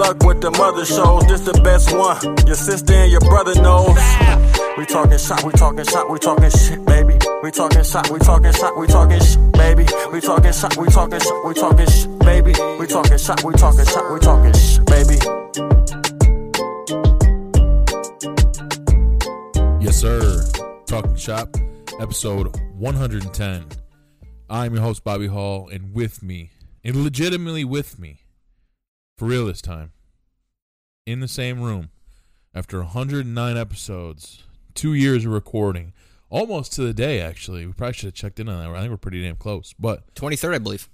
[0.00, 2.16] Luck with the mother shows, this the best one.
[2.46, 4.00] Your sister and your brother knows.
[4.78, 7.18] We talking shot, we talking shot, we talking shit, baby.
[7.42, 9.84] We talking shot, we talking shot, we talking shit, baby.
[10.10, 12.54] We talking shot, we talking shot, we talking shit, baby.
[12.80, 15.16] We talking shot, we talking shot, we talking shit, baby.
[19.84, 20.42] Yes, sir.
[20.86, 21.54] Talking Shop,
[22.00, 23.66] episode 110.
[24.48, 26.52] I'm your host, Bobby Hall, and with me,
[26.82, 28.24] and legitimately with me,
[29.16, 29.92] for real this time,
[31.06, 31.90] in the same room,
[32.54, 34.42] after 109 episodes,
[34.74, 35.92] two years of recording,
[36.28, 37.66] almost to the day, actually.
[37.66, 38.76] We probably should have checked in on that.
[38.76, 39.74] I think we're pretty damn close.
[39.78, 40.88] But 23rd, I believe.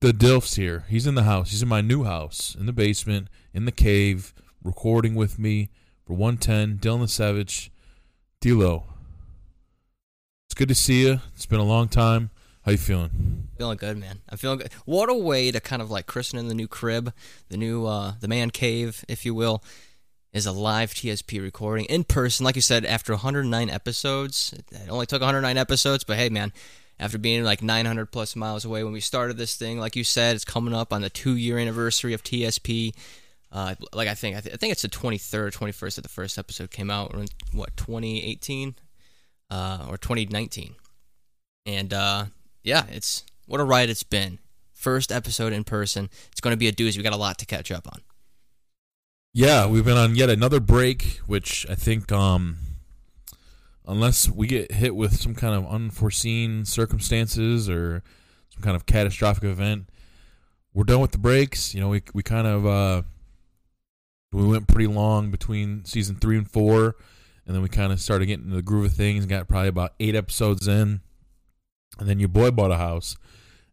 [0.00, 0.84] the Dilf's here.
[0.88, 1.50] He's in the house.
[1.50, 5.70] He's in my new house, in the basement, in the cave, recording with me
[6.06, 6.78] for 110.
[6.78, 7.72] Dylan the Savage.
[8.40, 8.84] Dilo.
[10.46, 11.20] It's good to see you.
[11.34, 12.30] It's been a long time.
[12.68, 13.48] How you feeling?
[13.56, 14.20] Feeling good, man.
[14.28, 14.70] I'm feeling good.
[14.84, 17.14] What a way to kind of like christen in the new crib,
[17.48, 19.64] the new uh the man cave, if you will,
[20.34, 22.44] is a live TSP recording in person.
[22.44, 26.52] Like you said, after 109 episodes, it only took 109 episodes, but hey, man,
[27.00, 30.36] after being like 900 plus miles away when we started this thing, like you said,
[30.36, 32.94] it's coming up on the two year anniversary of TSP.
[33.50, 36.36] Uh, like I think, I, th- I think it's the 23rd, 21st that the first
[36.36, 37.14] episode came out.
[37.14, 38.74] in, What 2018
[39.50, 40.74] uh, or 2019?
[41.64, 42.26] And uh,
[42.62, 44.38] yeah, it's what a ride it's been.
[44.72, 46.08] First episode in person.
[46.30, 46.96] It's going to be a doozy.
[46.96, 48.00] We got a lot to catch up on.
[49.34, 52.56] Yeah, we've been on yet another break, which I think, um,
[53.86, 58.02] unless we get hit with some kind of unforeseen circumstances or
[58.50, 59.90] some kind of catastrophic event,
[60.74, 61.74] we're done with the breaks.
[61.74, 63.02] You know, we we kind of uh,
[64.32, 66.96] we went pretty long between season three and four,
[67.46, 69.24] and then we kind of started getting into the groove of things.
[69.24, 71.00] and Got probably about eight episodes in,
[71.98, 73.16] and then your boy bought a house,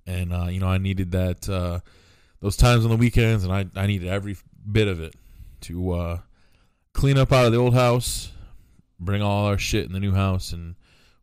[0.06, 1.80] and uh, you know I needed that uh,
[2.42, 4.38] those times on the weekends, and I I needed every
[4.70, 5.16] bit of it
[5.62, 6.20] to uh,
[6.94, 8.32] clean up out of the old house,
[9.00, 10.76] bring all our shit in the new house, and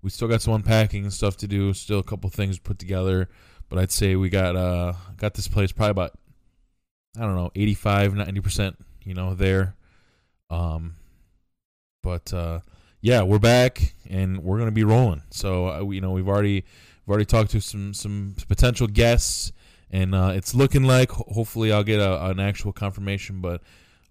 [0.03, 1.73] we still got some unpacking and stuff to do.
[1.73, 3.29] Still a couple things put together,
[3.69, 6.13] but I'd say we got uh got this place probably about
[7.17, 9.77] I don't know 85 90 percent you know there,
[10.51, 10.97] um,
[12.03, 12.61] but uh,
[13.01, 15.23] yeah we're back and we're gonna be rolling.
[15.31, 16.65] So uh, you know we've already
[17.05, 19.53] we've already talked to some some potential guests.
[19.95, 23.61] And uh, it's looking like hopefully I'll get a, an actual confirmation, but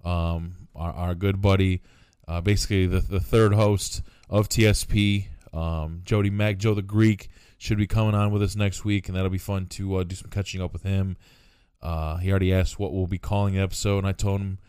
[0.06, 1.82] um, our, our good buddy,
[2.28, 7.80] uh, basically the, the third host of TSP, um, Jody Mack, Joe the Greek, should
[7.80, 10.30] be coming on with us next week, and that'll be fun to uh, do some
[10.30, 11.18] catching up with him.
[11.82, 14.60] Uh, he already asked what we'll be calling the episode, and I told him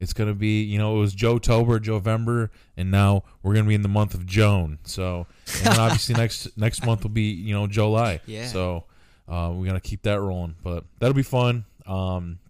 [0.00, 3.54] it's going to be, you know, it was Joe Tober, Joe November, and now we're
[3.54, 4.78] going to be in the month of Joan.
[4.84, 5.26] So,
[5.64, 8.20] and obviously next next month will be, you know, July.
[8.26, 8.46] Yeah.
[8.46, 8.84] So,
[9.28, 11.64] uh, we're gonna keep that rolling, but that'll be fun.
[11.86, 12.40] Um,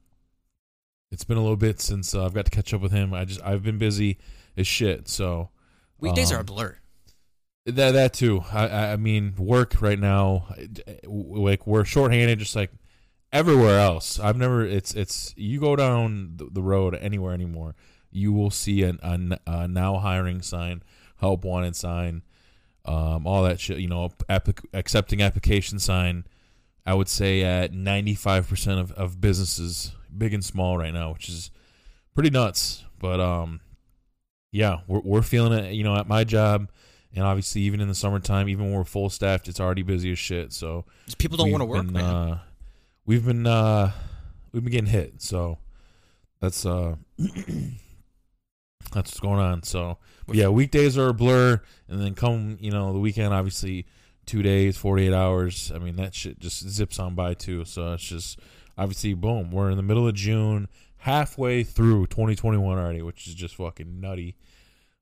[1.12, 3.15] it's been a little bit since uh, I've got to catch up with him.
[3.15, 4.19] I just I've been busy
[4.56, 5.09] as shit.
[5.09, 5.50] So
[6.00, 6.76] Weekdays are a Um, blur.
[7.66, 8.43] that that too.
[8.53, 10.47] I I I mean, work right now,
[11.06, 12.72] like we're shorthanded, just like
[13.34, 14.18] everywhere else.
[14.18, 14.64] I've never.
[14.64, 17.74] It's it's you go down the, the road anywhere anymore,
[18.10, 20.82] you will see an, a, a now hiring sign,
[21.16, 22.22] help wanted sign,
[22.86, 23.78] um, all that shit.
[23.78, 26.24] You know, applic- accepting application sign.
[26.86, 31.12] I would say at ninety five percent of of businesses, big and small, right now,
[31.12, 31.50] which is
[32.14, 32.84] pretty nuts.
[32.98, 33.60] But um,
[34.52, 35.75] yeah, we're we're feeling it.
[35.75, 36.69] You know, at my job
[37.14, 40.19] and obviously even in the summertime, even when we're full staffed, it's already busy as
[40.19, 40.52] shit.
[40.52, 40.84] So
[41.19, 42.04] people don't want to work, been, man.
[42.04, 42.38] Uh,
[43.06, 43.92] we've been uh,
[44.52, 45.22] we've been getting hit.
[45.22, 45.58] So
[46.40, 47.32] that's uh, that's
[48.92, 49.62] what's going on.
[49.62, 53.86] So but yeah, weekdays are a blur, and then come you know the weekend, obviously
[54.26, 55.72] two days, forty eight hours.
[55.74, 57.64] I mean that shit just zips on by too.
[57.64, 58.38] So it's just
[58.76, 60.68] obviously boom, we're in the middle of June,
[60.98, 64.36] halfway through 2021 already, which is just fucking nutty.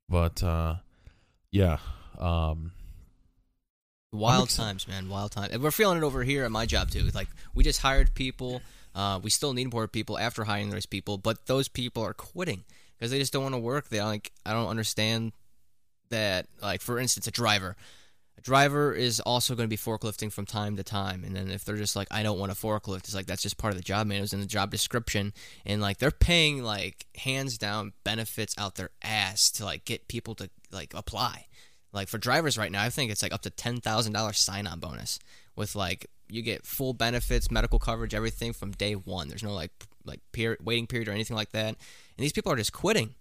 [0.09, 0.77] But uh,
[1.51, 1.79] yeah.
[2.19, 2.73] Um,
[4.13, 5.09] Wild times, man.
[5.09, 5.53] Wild times.
[5.53, 7.09] And we're feeling it over here at my job too.
[7.15, 8.61] Like we just hired people.
[8.95, 12.63] Uh, we still need more people after hiring those people, but those people are quitting
[12.99, 13.89] because they just don't want to work.
[13.89, 15.33] They like I don't understand
[16.11, 16.47] that.
[16.61, 17.75] Like for instance, a driver.
[18.37, 21.25] a driver is also going to be forklifting from time to time.
[21.25, 23.57] And then if they're just like, I don't want a forklift, it's like that's just
[23.57, 24.19] part of the job, man.
[24.19, 25.33] It was in the job description.
[25.65, 30.35] And like they're paying like hands down benefits out their ass to like get people
[30.37, 31.47] to like apply.
[31.93, 34.67] Like for drivers right now, I think it's like up to ten thousand dollars sign
[34.67, 35.19] on bonus
[35.57, 39.29] with like you get full benefits, medical coverage, everything from day one.
[39.29, 39.73] There's no like
[40.05, 41.69] like period, waiting period or anything like that.
[41.69, 41.77] And
[42.19, 43.15] these people are just quitting.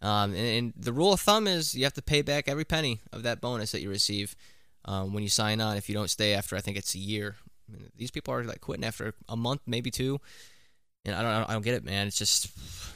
[0.00, 3.00] Um, and, and, the rule of thumb is you have to pay back every penny
[3.12, 4.34] of that bonus that you receive
[4.84, 5.76] um, when you sign on.
[5.76, 7.36] If you don't stay after, I think it's a year.
[7.68, 10.20] I mean, these people are like quitting after a month, maybe two.
[11.04, 12.06] And I don't, I don't get it, man.
[12.06, 12.50] It's just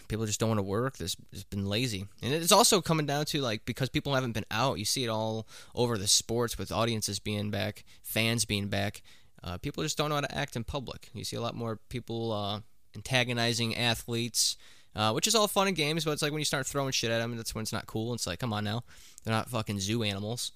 [0.08, 0.96] people just don't want to work.
[0.96, 4.44] There's, there's been lazy, and it's also coming down to like because people haven't been
[4.50, 4.78] out.
[4.78, 9.02] You see it all over the sports with audiences being back, fans being back.
[9.42, 11.08] Uh, people just don't know how to act in public.
[11.14, 12.60] You see a lot more people uh,
[12.94, 14.56] antagonizing athletes,
[14.94, 17.10] uh, which is all fun and games, but it's like when you start throwing shit
[17.10, 18.14] at them, that's when it's not cool.
[18.14, 18.82] It's like, come on now,
[19.24, 20.52] they're not fucking zoo animals.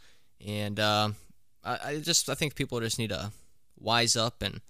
[0.46, 1.10] And uh,
[1.64, 3.32] I, I just I think people just need to
[3.78, 4.60] wise up and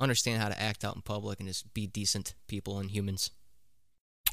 [0.00, 3.30] understand how to act out in public and just be decent people and humans.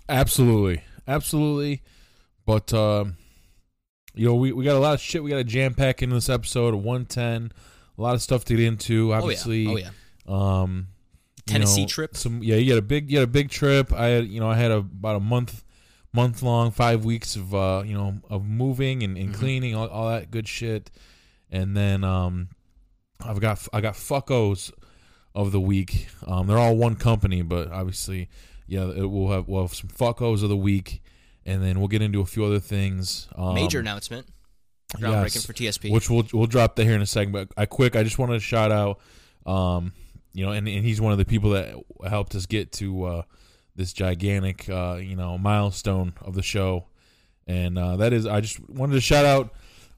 [0.08, 1.82] Absolutely, absolutely.
[2.46, 3.06] But uh,
[4.14, 6.16] you know, we, we got a lot of shit we got to jam pack into
[6.16, 7.52] this episode of one ten.
[7.98, 9.14] A lot of stuff to get into.
[9.14, 9.90] Obviously, oh yeah,
[10.28, 10.62] oh, yeah.
[10.62, 10.88] Um,
[11.46, 12.18] Tennessee know, trip.
[12.18, 13.94] Some yeah, you had a big you had a big trip.
[13.94, 15.64] I had you know I had a, about a month
[16.14, 19.40] month long, five weeks of uh you know of moving and, and mm-hmm.
[19.40, 20.92] cleaning all, all that good shit,
[21.52, 22.50] and then um
[23.24, 24.72] I've got I got fuckos
[25.36, 26.08] of the week.
[26.26, 28.30] Um, they're all one company, but obviously
[28.68, 31.02] yeah, it, we'll have we'll have some fuckos of the week,
[31.46, 33.28] and then we'll get into a few other things.
[33.36, 34.28] Um, Major announcement.
[34.96, 37.34] Groundbreaking yes, for TSP, which we'll we'll drop that here in a second.
[37.34, 39.00] But I quick, I just wanted to shout out.
[39.46, 39.94] Um,
[40.34, 41.76] you know, and, and he's one of the people that
[42.08, 43.22] helped us get to uh,
[43.76, 46.86] this gigantic, uh, you know, milestone of the show,
[47.48, 49.54] and uh, that is I just wanted to shout out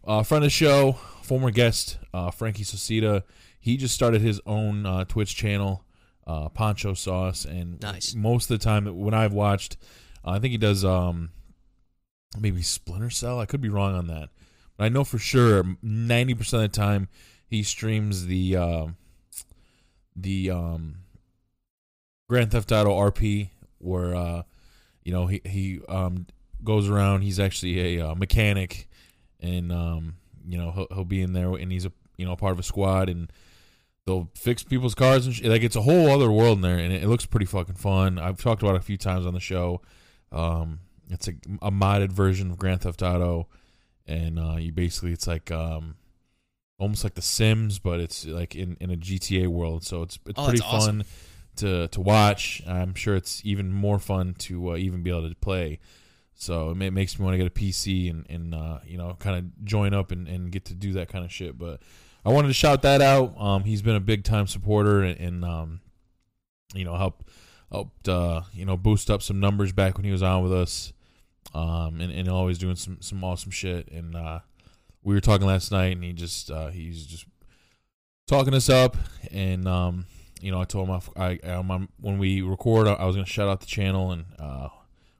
[0.05, 3.23] uh, friend of the show, former guest uh, Frankie Sosita.
[3.67, 5.83] He just started his own uh, Twitch channel,
[6.25, 8.15] uh, Pancho Sauce, and nice.
[8.15, 9.75] most of the time when I've watched,
[10.25, 11.31] uh, I think he does um,
[12.39, 13.41] maybe Splinter Cell.
[13.41, 14.29] I could be wrong on that,
[14.77, 17.09] but I know for sure ninety percent of the time
[17.45, 18.87] he streams the uh,
[20.15, 20.99] the um,
[22.29, 23.49] Grand Theft Auto RP,
[23.79, 24.43] where uh,
[25.03, 26.25] you know he he um,
[26.63, 27.23] goes around.
[27.23, 28.87] He's actually a uh, mechanic,
[29.41, 30.15] and um,
[30.47, 32.63] you know he'll, he'll be in there, and he's a you know part of a
[32.63, 33.29] squad, and
[34.07, 36.91] they'll fix people's cars and sh- like it's a whole other world in there, and
[36.91, 38.17] it, it, looks pretty fucking fun.
[38.17, 39.81] I've talked about it a few times on the show.
[40.31, 43.47] Um, it's a, a modded version of Grand Theft Auto,
[44.07, 45.95] and uh, you basically it's like um,
[46.79, 49.83] almost like The Sims, but it's like in, in a GTA world.
[49.83, 50.99] So it's it's oh, pretty awesome.
[50.99, 51.05] fun
[51.57, 52.63] to to watch.
[52.65, 55.79] I'm sure it's even more fun to uh, even be able to play.
[56.39, 59.37] So it, makes me want to get a PC and and uh, you know kind
[59.37, 61.57] of join up and, and get to do that kind of shit.
[61.57, 61.81] But
[62.25, 63.39] I wanted to shout that out.
[63.39, 65.81] Um, he's been a big time supporter and, and um,
[66.73, 67.29] you know helped
[67.71, 70.93] helped uh, you know boost up some numbers back when he was on with us.
[71.53, 74.39] Um, and, and always doing some some awesome shit and uh
[75.07, 77.25] we were talking last night, and he just uh, he's just
[78.27, 78.97] talking us up,
[79.31, 80.05] and um,
[80.41, 81.61] you know, I told him I, I
[82.01, 84.67] when we record, I was gonna shout out the channel, and uh,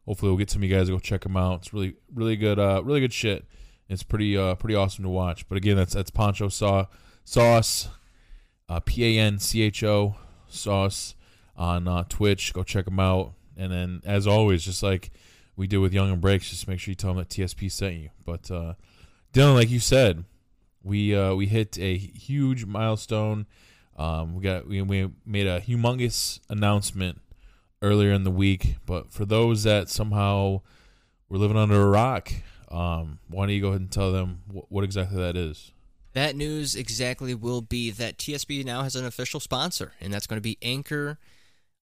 [0.05, 1.61] hopefully we'll get some of you guys to go check him out.
[1.61, 3.45] It's really really good, uh, really good shit.
[3.89, 5.47] It's pretty uh, pretty awesome to watch.
[5.47, 6.85] But again, that's that's Pancho Saw
[7.23, 7.89] Sauce,
[8.67, 10.15] uh, P A N C H O
[10.47, 11.15] Sauce
[11.55, 12.53] on uh, Twitch.
[12.53, 13.33] Go check them out.
[13.55, 15.11] And then, as always, just like
[15.55, 17.95] we did with Young and Breaks, just make sure you tell them that TSP sent
[17.95, 18.09] you.
[18.25, 18.73] But uh,
[19.33, 20.25] Dylan, like you said,
[20.83, 23.47] we uh, we hit a huge milestone.
[23.97, 27.19] Um, we got we, we made a humongous announcement
[27.81, 30.61] earlier in the week, but for those that somehow
[31.29, 32.31] were living under a rock,
[32.69, 35.71] um, why don't you go ahead and tell them what, what exactly that is?
[36.13, 40.37] That news exactly will be that TSP now has an official sponsor, and that's going
[40.37, 41.19] to be Anchor.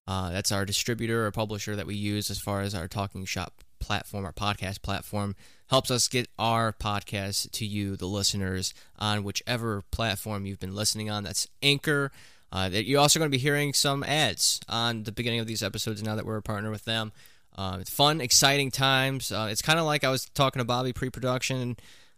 [0.08, 3.64] Uh, that's our distributor or publisher that we use as far as our Talking Shop
[3.80, 5.36] platform, our podcast platform
[5.70, 11.10] helps us get our podcast to you, the listeners, on whichever platform you've been listening
[11.10, 11.24] on.
[11.24, 12.12] That's Anchor.
[12.52, 16.04] Uh, you're also going to be hearing some ads on the beginning of these episodes
[16.04, 17.12] now that we're a partner with them.
[17.58, 19.32] It's fun, exciting times.
[19.32, 21.78] Uh, it's kind of like I was talking to Bobby pre-production.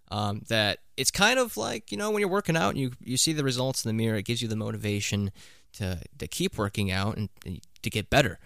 [0.10, 3.18] Um, that it's kind of like you know when you're working out and you you
[3.18, 5.32] see the results in the mirror, it gives you the motivation
[5.74, 8.40] to to keep working out and, and to get better.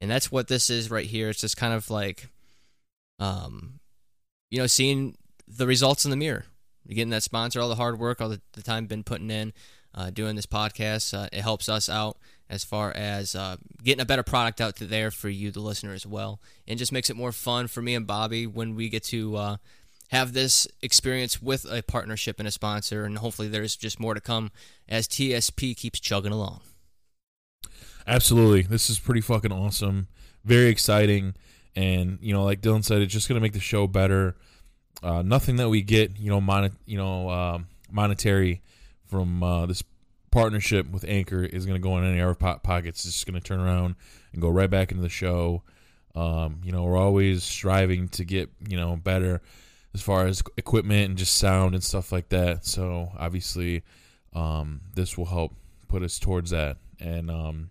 [0.00, 1.28] And that's what this is right here.
[1.30, 2.28] It's just kind of like,
[3.18, 3.80] um,
[4.50, 5.16] you know, seeing
[5.48, 6.44] the results in the mirror,
[6.88, 9.52] getting that sponsor, all the hard work, all the, the time been putting in,
[9.94, 12.18] uh, doing this podcast, uh, it helps us out
[12.50, 16.06] as far as uh, getting a better product out there for you, the listener, as
[16.06, 19.36] well, and just makes it more fun for me and Bobby when we get to
[19.36, 19.56] uh,
[20.08, 24.20] have this experience with a partnership and a sponsor, and hopefully there's just more to
[24.20, 24.50] come
[24.88, 26.60] as TSP keeps chugging along.
[28.06, 28.62] Absolutely.
[28.62, 30.08] This is pretty fucking awesome.
[30.44, 31.34] Very exciting.
[31.76, 34.34] And, you know, like Dylan said, it's just going to make the show better.
[35.02, 37.58] Uh, nothing that we get, you know, mon- you know, uh,
[37.90, 38.62] monetary
[39.06, 39.82] from uh, this
[40.30, 43.04] partnership with Anchor is going to go in any of our po- pockets.
[43.04, 43.96] It's just going to turn around
[44.32, 45.62] and go right back into the show.
[46.14, 49.40] Um, you know, we're always striving to get, you know, better
[49.94, 52.64] as far as equipment and just sound and stuff like that.
[52.64, 53.82] So obviously,
[54.34, 55.54] um, this will help
[55.88, 56.76] put us towards that.
[57.00, 57.70] And um,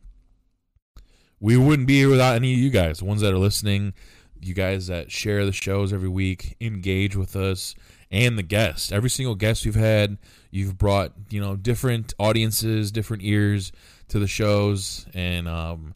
[1.40, 3.94] we wouldn't be here without any of you guys, the ones that are listening,
[4.42, 7.76] you guys that share the shows every week, engage with us,
[8.12, 8.92] and the guests.
[8.92, 10.18] Every single guest we've had,
[10.52, 13.72] you've brought you know different audiences, different ears
[14.10, 15.94] to the shows, and um,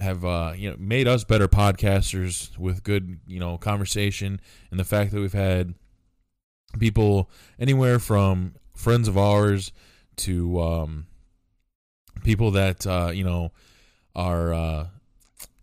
[0.00, 4.40] have uh, you know made us better podcasters with good you know conversation.
[4.70, 5.74] And the fact that we've had
[6.78, 9.72] people anywhere from friends of ours
[10.16, 11.06] to um,
[12.24, 13.52] people that uh, you know
[14.14, 14.86] are uh,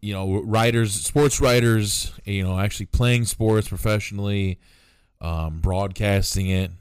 [0.04, 4.60] you know writers, sports writers, you know actually playing sports professionally,
[5.22, 6.72] um, broadcasting it,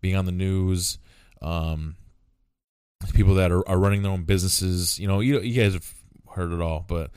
[0.00, 0.98] being on the news.
[1.40, 1.96] Um,
[3.14, 4.98] people that are, are running their own businesses.
[4.98, 5.94] You know, you you guys have
[6.34, 7.10] heard it all, but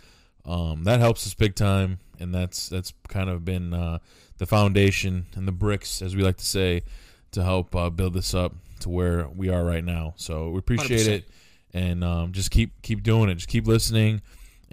[0.45, 3.97] um, that helps us big time, and that's that's kind of been uh,
[4.37, 6.83] the foundation and the bricks, as we like to say,
[7.31, 10.13] to help uh, build this up to where we are right now.
[10.17, 11.09] So we appreciate 100%.
[11.09, 11.29] it,
[11.73, 13.35] and um, just keep keep doing it.
[13.35, 14.21] Just keep listening,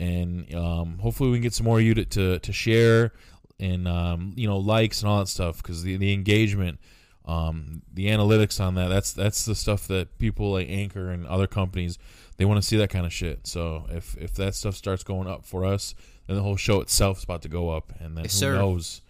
[0.02, 3.12] and um, hopefully we can get some more of you to to, to share
[3.60, 6.78] and um, you know likes and all that stuff because the the engagement.
[7.24, 11.46] Um, the analytics on that that's that's the stuff that people like anchor and other
[11.46, 11.96] companies
[12.36, 15.28] they want to see that kind of shit so if if that stuff starts going
[15.28, 15.94] up for us
[16.26, 18.54] then the whole show itself is about to go up and then Yes, who sir.
[18.56, 19.02] knows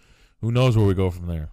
[0.43, 1.49] who knows where we go from there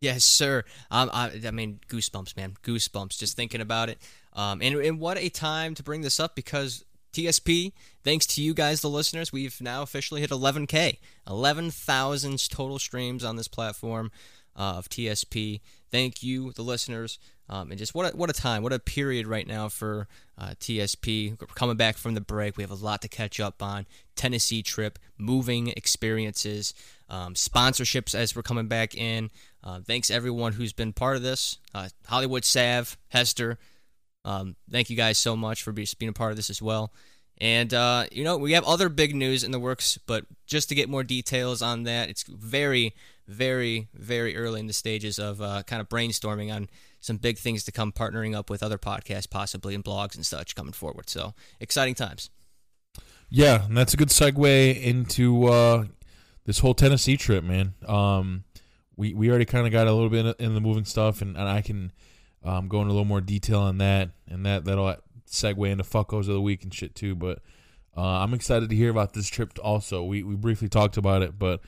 [0.00, 0.64] Yes, sir.
[0.90, 3.98] Um, I, I mean, goosebumps, man, goosebumps just thinking about it.
[4.32, 8.54] Um, and and what a time to bring this up because TSP, thanks to you
[8.54, 14.10] guys, the listeners, we've now officially hit 11k, 11,000 total streams on this platform
[14.56, 15.60] uh, of TSP.
[15.90, 17.18] Thank you, the listeners.
[17.48, 20.54] Um, and just what a, what a time, what a period right now for uh,
[20.58, 21.38] TSP.
[21.40, 23.86] We're coming back from the break, we have a lot to catch up on.
[24.16, 26.72] Tennessee trip, moving experiences,
[27.10, 29.30] um, sponsorships as we're coming back in.
[29.62, 31.58] Uh, thanks everyone who's been part of this.
[31.74, 33.58] Uh, Hollywood Sav, Hester,
[34.24, 36.92] um, thank you guys so much for be, being a part of this as well.
[37.38, 40.74] And uh, you know we have other big news in the works, but just to
[40.74, 42.94] get more details on that, it's very,
[43.26, 46.68] very, very early in the stages of uh, kind of brainstorming on
[47.00, 50.54] some big things to come, partnering up with other podcasts, possibly and blogs and such
[50.54, 51.10] coming forward.
[51.10, 52.30] So exciting times.
[53.30, 55.84] Yeah, and that's a good segue into uh,
[56.44, 57.74] this whole Tennessee trip, man.
[57.86, 58.44] Um,
[58.96, 61.48] we we already kind of got a little bit in the moving stuff, and, and
[61.48, 61.92] I can
[62.44, 64.96] um, go into a little more detail on that, and that that'll
[65.28, 67.14] segue into fuckos of the week and shit too.
[67.14, 67.40] But
[67.96, 69.58] uh, I'm excited to hear about this trip.
[69.62, 71.60] Also, we we briefly talked about it, but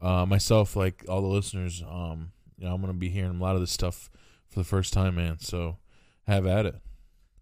[0.00, 3.54] uh, myself, like all the listeners, um, you know, I'm gonna be hearing a lot
[3.54, 4.10] of this stuff
[4.48, 5.38] for the first time, man.
[5.38, 5.78] So
[6.26, 6.76] have at it.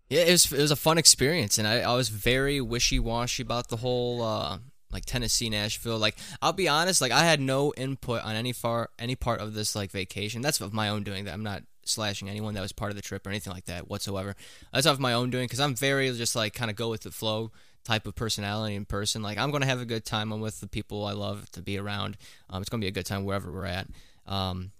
[0.08, 3.42] Yeah, it was it was a fun experience, and I, I was very wishy washy
[3.42, 4.58] about the whole uh,
[4.90, 5.98] like Tennessee Nashville.
[5.98, 9.54] Like I'll be honest, like I had no input on any far any part of
[9.54, 10.42] this like vacation.
[10.42, 11.26] That's of my own doing.
[11.26, 13.88] That I'm not slashing anyone that was part of the trip or anything like that
[13.88, 14.34] whatsoever.
[14.72, 17.10] That's off my own doing because I'm very just like kind of go with the
[17.10, 17.52] flow
[17.84, 19.22] type of personality in person.
[19.22, 20.32] Like I'm gonna have a good time.
[20.32, 22.16] I'm with the people I love to be around.
[22.48, 23.88] Um, it's gonna be a good time wherever we're at.
[24.26, 24.72] Um,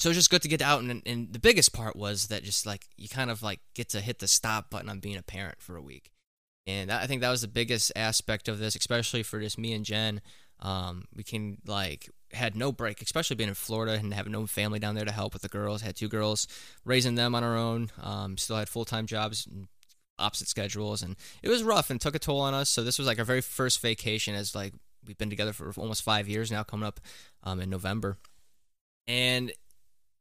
[0.00, 2.64] so it's just good to get out and, and the biggest part was that just
[2.64, 5.60] like you kind of like get to hit the stop button on being a parent
[5.60, 6.10] for a week
[6.66, 9.84] and i think that was the biggest aspect of this especially for just me and
[9.84, 10.20] jen
[10.60, 14.78] um, we can like had no break especially being in florida and having no family
[14.78, 15.82] down there to help with the girls.
[15.82, 16.46] Had two girls
[16.84, 17.90] raising them on our own.
[18.00, 19.68] Um, still had full-time jobs and
[20.18, 21.02] opposite schedules.
[21.02, 22.68] And it was rough and took a toll on us.
[22.68, 24.74] So this was like our very first vacation as like
[25.06, 27.00] we've been together for almost five years now coming up
[27.42, 28.18] um, in november.
[29.08, 29.52] And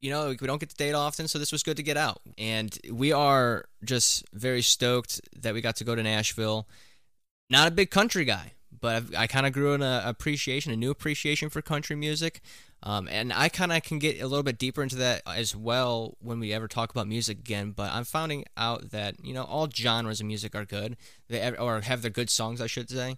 [0.01, 2.21] you know, we don't get to date often, so this was good to get out.
[2.37, 6.69] And we are just very stoked that we got to go to Nashville.
[7.49, 10.77] Not a big country guy, but I've, I kind of grew an uh, appreciation, a
[10.77, 12.41] new appreciation for country music.
[12.81, 16.15] Um, and I kind of can get a little bit deeper into that as well
[16.21, 17.71] when we ever talk about music again.
[17.71, 20.95] But I'm finding out that you know all genres of music are good,
[21.27, 23.17] they or have their good songs, I should say.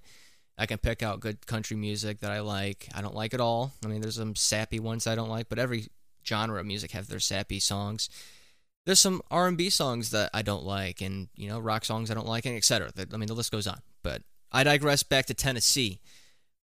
[0.58, 2.88] I can pick out good country music that I like.
[2.94, 3.72] I don't like it all.
[3.84, 5.88] I mean, there's some sappy ones I don't like, but every
[6.25, 8.10] genre of music have their sappy songs.
[8.86, 12.27] There's some R&B songs that I don't like, and you know, rock songs I don't
[12.27, 12.91] like, and etc.
[13.13, 13.80] I mean, the list goes on.
[14.03, 15.03] But I digress.
[15.03, 16.00] Back to Tennessee.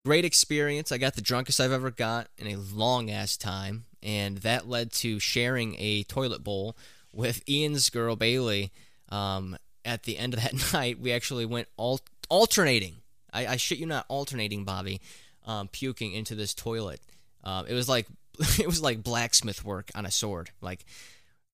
[0.05, 0.91] Great experience.
[0.91, 3.85] I got the drunkest I've ever got in a long ass time.
[4.03, 6.77] and that led to sharing a toilet bowl
[7.11, 8.71] with Ian's girl Bailey.
[9.09, 12.97] Um, at the end of that night, we actually went al- alternating.
[13.33, 15.01] I, I shit you not, alternating, Bobby,
[15.45, 17.01] um, puking into this toilet.
[17.43, 18.07] Um, it was like
[18.59, 20.51] it was like blacksmith work on a sword.
[20.61, 20.85] Like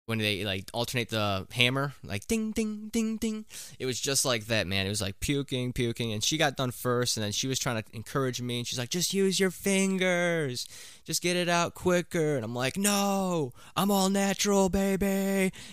[0.05, 3.45] when they like alternate the hammer, like ding ding ding ding.
[3.79, 4.86] It was just like that, man.
[4.86, 7.81] It was like puking, puking, and she got done first, and then she was trying
[7.81, 10.67] to encourage me, and she's like, "Just use your fingers,
[11.05, 15.05] just get it out quicker." And I'm like, "No, I'm all natural, baby."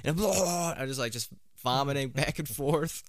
[0.05, 1.31] And I'm, blah, I just like just
[1.63, 3.03] vomiting back and forth,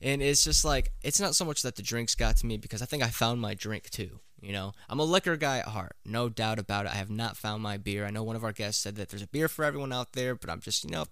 [0.00, 2.82] and it's just like it's not so much that the drinks got to me because
[2.82, 4.20] I think I found my drink too.
[4.40, 6.92] You know, I'm a liquor guy at heart, no doubt about it.
[6.92, 8.06] I have not found my beer.
[8.06, 10.34] I know one of our guests said that there's a beer for everyone out there,
[10.34, 11.04] but I'm just, you know,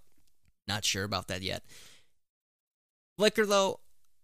[0.66, 1.62] not sure about that yet.
[3.18, 3.80] Liquor, though,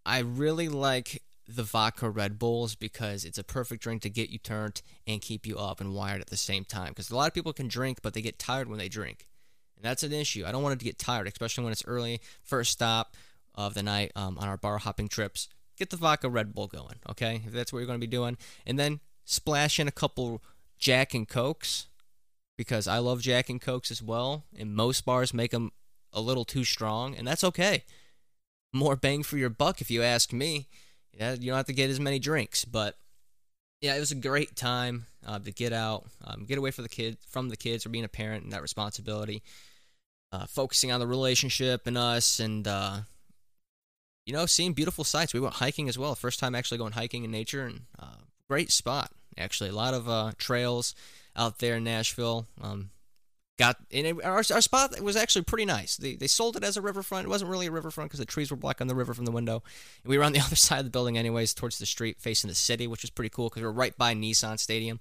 [0.07, 4.39] I really like the vodka Red Bulls because it's a perfect drink to get you
[4.39, 6.89] turned and keep you up and wired at the same time.
[6.89, 9.27] Because a lot of people can drink, but they get tired when they drink.
[9.77, 10.45] And that's an issue.
[10.47, 13.15] I don't want it to get tired, especially when it's early, first stop
[13.55, 16.97] of the night um, on our bar hopping trips get the vodka Red Bull going,
[17.11, 17.43] okay?
[17.47, 18.37] If that's what you're going to be doing.
[18.67, 20.43] And then splash in a couple
[20.79, 21.87] Jack and Cokes
[22.57, 24.45] because I love Jack and Cokes as well.
[24.57, 25.73] And most bars make them
[26.13, 27.85] a little too strong, and that's okay.
[28.73, 30.69] More bang for your buck if you ask me.
[31.13, 32.97] Yeah, you don't have to get as many drinks, but
[33.81, 36.89] yeah, it was a great time uh, to get out, um, get away from the
[36.89, 39.43] kid, from the kids, or being a parent and that responsibility.
[40.33, 42.99] Uh, focusing on the relationship and us, and uh,
[44.27, 45.35] you know, seeing beautiful sights.
[45.35, 46.15] We went hiking as well.
[46.15, 48.17] First time actually going hiking in nature, and uh,
[48.49, 49.71] great spot actually.
[49.71, 50.95] A lot of uh, trails
[51.37, 52.47] out there in Nashville.
[52.61, 52.91] Um,
[53.59, 55.97] got in it, our, our spot was actually pretty nice.
[55.97, 57.27] They they sold it as a riverfront.
[57.27, 59.63] It wasn't really a riverfront because the trees were blocking the river from the window.
[60.03, 62.49] And we were on the other side of the building, anyways, towards the street facing
[62.49, 65.01] the city, which was pretty cool because we were right by Nissan Stadium.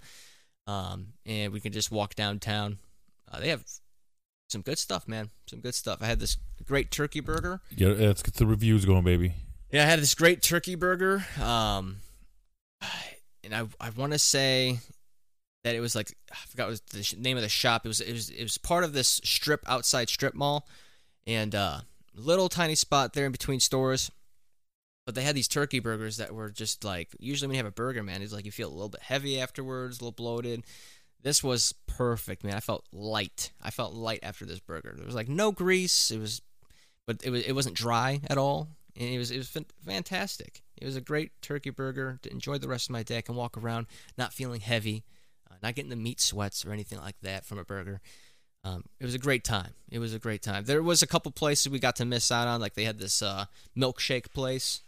[0.66, 2.78] Um, and we could just walk downtown.
[3.30, 3.66] Uh, they have
[4.50, 5.30] some good stuff, man.
[5.48, 6.00] Some good stuff.
[6.02, 7.62] I had this great turkey burger.
[7.76, 9.34] Yeah, let's get the reviews going, baby.
[9.72, 11.26] Yeah, I had this great turkey burger.
[11.42, 11.98] Um,
[13.44, 14.80] and I I want to say
[15.64, 17.86] that it was like I forgot what was the name of the shop.
[17.86, 20.68] It was it was it was part of this strip outside strip mall,
[21.26, 21.80] and uh,
[22.16, 24.12] little tiny spot there in between stores.
[25.06, 27.72] But they had these turkey burgers that were just like usually when you have a
[27.72, 30.64] burger, man, it's like you feel a little bit heavy afterwards, a little bloated.
[31.24, 32.56] This was perfect, man.
[32.56, 33.52] I felt light.
[33.62, 34.94] I felt light after this burger.
[34.96, 36.12] There was like no grease.
[36.12, 36.42] It was,
[37.08, 40.62] but it was it wasn't dry at all, and it was it was fantastic.
[40.78, 43.22] It was a great turkey burger to enjoy the rest of my day.
[43.22, 45.06] Can walk around not feeling heavy,
[45.50, 48.02] uh, not getting the meat sweats or anything like that from a burger.
[48.66, 49.74] Um, it was a great time.
[49.90, 50.66] It was a great time.
[50.66, 53.22] There was a couple places we got to miss out on, like they had this
[53.22, 53.46] uh,
[53.78, 54.82] milkshake place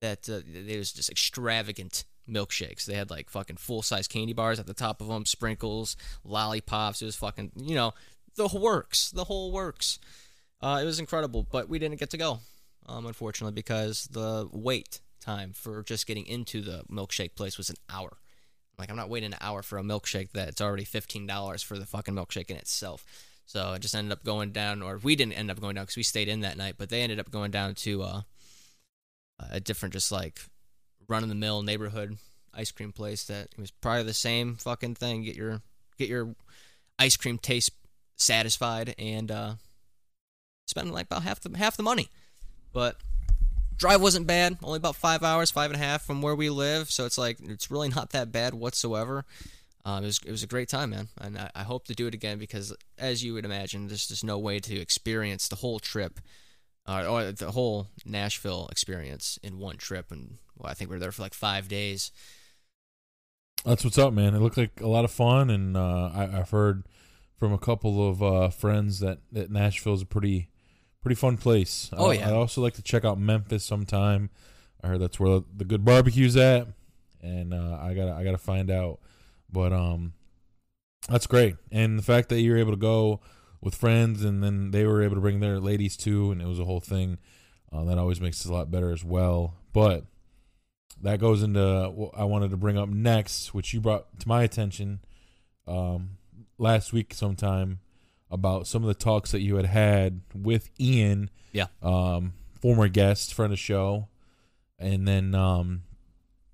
[0.00, 2.84] that uh, it was just extravagant milkshakes.
[2.84, 7.02] They had like fucking full size candy bars at the top of them, sprinkles, lollipops.
[7.02, 7.94] It was fucking, you know,
[8.36, 9.98] the works, the whole works.
[10.60, 12.40] Uh, it was incredible, but we didn't get to go,
[12.86, 17.76] um, unfortunately, because the wait time for just getting into the milkshake place was an
[17.90, 18.16] hour.
[18.78, 22.14] Like, I'm not waiting an hour for a milkshake that's already $15 for the fucking
[22.14, 23.04] milkshake in itself.
[23.46, 25.96] So I just ended up going down, or we didn't end up going down because
[25.96, 28.20] we stayed in that night, but they ended up going down to uh,
[29.38, 30.40] a different, just like
[31.08, 32.18] run of the mill neighborhood
[32.56, 35.22] ice cream place that was probably the same fucking thing.
[35.22, 35.60] Get your
[35.98, 36.34] get your
[36.98, 37.70] ice cream taste
[38.16, 39.54] satisfied and uh,
[40.66, 42.08] spend like about half the half the money.
[42.72, 42.96] But
[43.76, 44.58] drive wasn't bad.
[44.62, 46.90] Only about five hours, five and a half from where we live.
[46.90, 49.24] So it's like it's really not that bad whatsoever.
[49.84, 52.08] Um, it was it was a great time, man, and I, I hope to do
[52.08, 55.78] it again because, as you would imagine, there's just no way to experience the whole
[55.78, 56.18] trip
[56.86, 60.10] uh, or the whole Nashville experience in one trip.
[60.10, 62.12] And well, I think we were there for like five days.
[63.64, 64.34] That's what's up, man.
[64.34, 66.84] It looked like a lot of fun, and uh, I, have heard
[67.36, 70.50] from a couple of uh, friends that, that Nashville is a pretty
[71.02, 71.90] pretty fun place.
[71.92, 72.30] Oh yeah.
[72.30, 74.30] I also like to check out Memphis sometime.
[74.82, 76.68] I heard that's where the good barbecue's at,
[77.22, 79.00] and uh, I gotta I gotta find out.
[79.50, 80.12] But um,
[81.08, 83.20] that's great, and the fact that you're able to go
[83.60, 86.60] with friends, and then they were able to bring their ladies too, and it was
[86.60, 87.18] a whole thing.
[87.72, 89.54] Uh, that always makes it a lot better as well.
[89.72, 90.04] But
[91.02, 94.42] that goes into what I wanted to bring up next, which you brought to my
[94.42, 95.00] attention
[95.66, 96.18] um,
[96.58, 97.80] last week sometime
[98.30, 103.34] about some of the talks that you had had with Ian, yeah, um, former guest,
[103.34, 104.08] friend of the show,
[104.78, 105.82] and then um,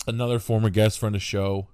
[0.07, 1.69] another former guest, friend of the show,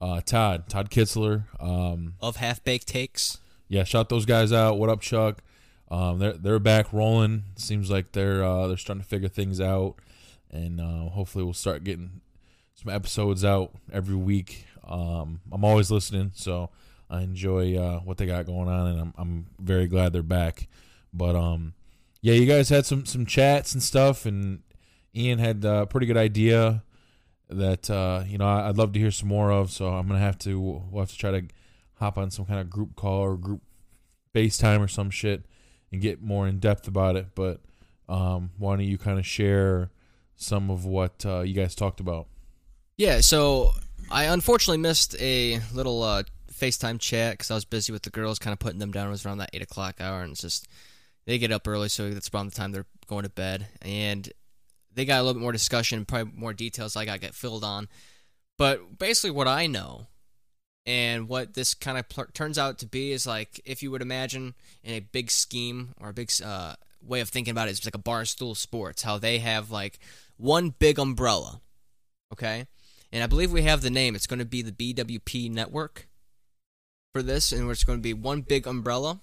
[0.00, 3.38] uh, Todd, Todd Kitzler um, of Half Baked Takes
[3.74, 4.78] yeah, shout those guys out.
[4.78, 5.42] What up, Chuck?
[5.90, 7.42] Um, they're they're back rolling.
[7.56, 9.96] Seems like they're uh, they're starting to figure things out,
[10.48, 12.20] and uh, hopefully we'll start getting
[12.74, 14.66] some episodes out every week.
[14.86, 16.70] Um, I'm always listening, so
[17.10, 20.68] I enjoy uh, what they got going on, and I'm I'm very glad they're back.
[21.12, 21.74] But um,
[22.20, 24.62] yeah, you guys had some some chats and stuff, and
[25.16, 26.84] Ian had a pretty good idea
[27.48, 29.72] that uh, you know I'd love to hear some more of.
[29.72, 31.48] So I'm gonna have to we'll have to try to
[31.96, 33.62] hop on some kind of group call or group
[34.34, 35.44] FaceTime or some shit
[35.92, 37.34] and get more in depth about it.
[37.34, 37.60] But
[38.08, 39.90] um, why don't you kind of share
[40.36, 42.26] some of what uh, you guys talked about?
[42.96, 43.72] Yeah, so
[44.10, 48.38] I unfortunately missed a little uh, FaceTime chat because I was busy with the girls,
[48.38, 49.08] kind of putting them down.
[49.08, 50.68] It was around that eight o'clock hour, and it's just
[51.26, 54.30] they get up early, so that's around the time they're going to bed, and
[54.92, 57.88] they got a little bit more discussion, probably more details I got get filled on.
[58.56, 60.06] But basically, what I know
[60.86, 64.02] and what this kind of pl- turns out to be is like if you would
[64.02, 67.84] imagine in a big scheme or a big uh, way of thinking about it, it's
[67.84, 69.98] like a barstool sports, how they have like
[70.36, 71.60] one big umbrella,
[72.32, 72.66] okay?
[73.12, 74.14] And I believe we have the name.
[74.14, 76.08] It's going to be the BWP network
[77.14, 79.20] for this, and it's going to be one big umbrella,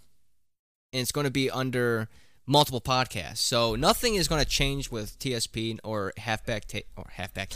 [0.94, 2.08] and it's going to be under
[2.48, 3.38] multiple podcasts.
[3.38, 7.52] So nothing is going to change with TSP or halfback ta- or halfback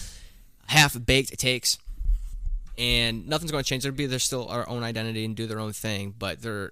[0.67, 1.77] half baked takes
[2.77, 3.83] and nothing's going to change.
[3.83, 6.71] There'll be they're still our own identity and do their own thing, but they're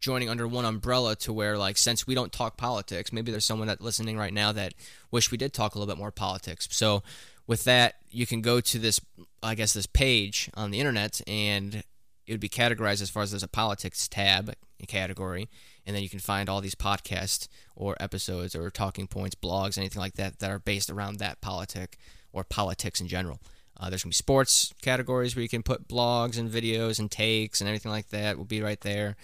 [0.00, 3.68] joining under one umbrella to where like since we don't talk politics, maybe there's someone
[3.68, 4.74] that listening right now that
[5.10, 6.68] wish we did talk a little bit more politics.
[6.70, 7.02] So
[7.46, 9.00] with that, you can go to this
[9.42, 11.82] I guess this page on the internet and
[12.26, 14.54] it would be categorized as far as there's a politics tab
[14.86, 15.48] category
[15.86, 20.00] and then you can find all these podcasts or episodes or talking points, blogs, anything
[20.00, 21.98] like that that are based around that politic
[22.32, 23.40] or politics in general.
[23.78, 27.10] Uh, there's going to be sports categories where you can put blogs and videos and
[27.10, 29.16] takes and everything like that will be right there.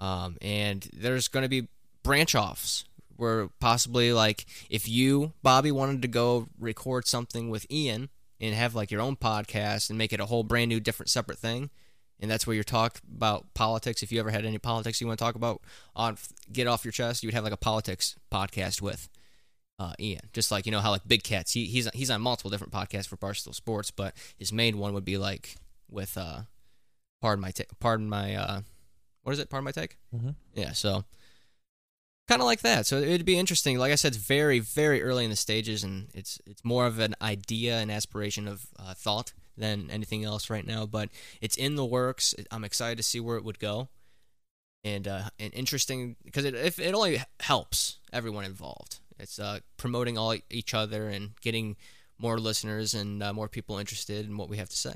[0.00, 1.68] Um, and there's going to be
[2.02, 2.84] branch offs
[3.16, 8.08] where possibly like if you Bobby wanted to go record something with Ian
[8.40, 11.38] and have like your own podcast and make it a whole brand new different separate
[11.38, 11.70] thing
[12.20, 15.18] and that's where you talk about politics if you ever had any politics you want
[15.18, 15.60] to talk about
[15.96, 16.16] on
[16.52, 19.08] get off your chest you would have like a politics podcast with
[19.78, 20.20] uh, Ian.
[20.32, 23.06] Just like you know how like Big Cats, he, he's he's on multiple different podcasts
[23.06, 25.56] for Barstool Sports, but his main one would be like
[25.90, 26.40] with uh,
[27.20, 28.60] pardon my ta- pardon my uh,
[29.22, 29.50] what is it?
[29.50, 29.96] Pardon my take.
[30.14, 30.30] Mm-hmm.
[30.54, 31.04] Yeah, so
[32.28, 32.86] kind of like that.
[32.86, 33.78] So it'd be interesting.
[33.78, 36.98] Like I said, it's very very early in the stages, and it's it's more of
[36.98, 40.86] an idea and aspiration of uh, thought than anything else right now.
[40.86, 41.10] But
[41.40, 42.34] it's in the works.
[42.50, 43.88] I'm excited to see where it would go.
[44.84, 50.16] And, uh, and interesting because it, if it only helps everyone involved it's uh, promoting
[50.16, 51.76] all each other and getting
[52.18, 54.94] more listeners and uh, more people interested in what we have to say.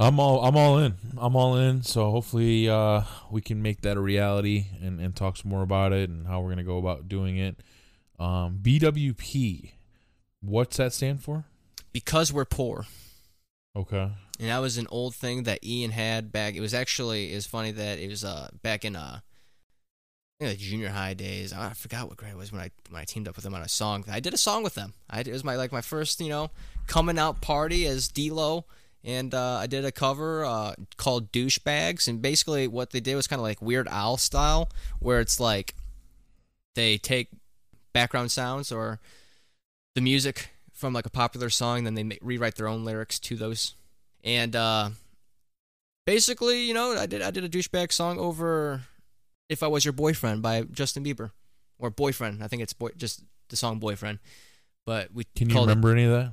[0.00, 0.94] I'm all I'm all in.
[1.16, 1.82] I'm all in.
[1.82, 5.92] So hopefully uh, we can make that a reality and, and talk some more about
[5.92, 7.60] it and how we're gonna go about doing it.
[8.18, 9.72] Um, BWP,
[10.40, 11.44] what's that stand for?
[11.92, 12.86] Because we're poor.
[13.74, 14.10] Okay.
[14.40, 16.54] And that was an old thing that Ian had back.
[16.54, 19.20] It was actually it's funny that it was uh back in uh
[20.46, 21.52] the junior high days.
[21.52, 23.62] I forgot what grade it was when I when I teamed up with them on
[23.62, 24.04] a song.
[24.08, 24.94] I did a song with them.
[25.10, 26.50] I, it was my like my first you know
[26.86, 28.64] coming out party as D-Lo,
[29.02, 32.06] and uh, I did a cover uh, called Douchebags.
[32.06, 34.70] And basically, what they did was kind of like Weird Al style,
[35.00, 35.74] where it's like
[36.76, 37.28] they take
[37.92, 39.00] background sounds or
[39.96, 43.34] the music from like a popular song, then they ma- rewrite their own lyrics to
[43.34, 43.74] those.
[44.22, 44.90] And uh,
[46.06, 48.82] basically, you know, I did I did a douchebag song over
[49.48, 51.30] if I Was Your Boyfriend by Justin Bieber.
[51.78, 52.42] Or Boyfriend.
[52.42, 54.18] I think it's boy, just the song Boyfriend.
[54.84, 56.32] But we Can you remember it, any of that?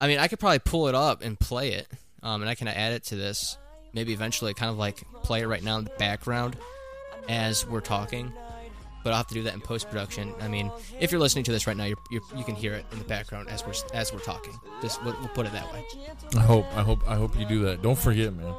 [0.00, 1.88] I mean, I could probably pull it up and play it.
[2.22, 3.56] Um, and I can add it to this.
[3.92, 6.56] Maybe eventually kind of like play it right now in the background
[7.28, 8.32] as we're talking.
[9.02, 10.34] But I'll have to do that in post production.
[10.40, 12.86] I mean, if you're listening to this right now, you're, you're, you can hear it
[12.90, 14.58] in the background as we're as we're talking.
[14.80, 15.84] Just we'll, we'll put it that way.
[16.36, 17.82] I hope I hope I hope you do that.
[17.82, 18.54] Don't forget, man.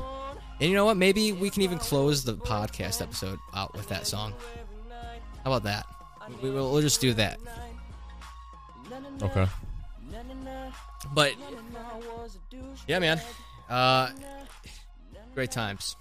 [0.60, 0.98] And you know what?
[0.98, 4.34] Maybe we can even close the podcast episode out with that song.
[5.44, 5.86] How about that?
[6.42, 7.40] We will we'll just do that.
[9.22, 9.46] Okay.
[11.14, 11.34] But
[12.88, 13.22] yeah, man.
[13.70, 14.12] Uh,
[15.34, 15.96] great times,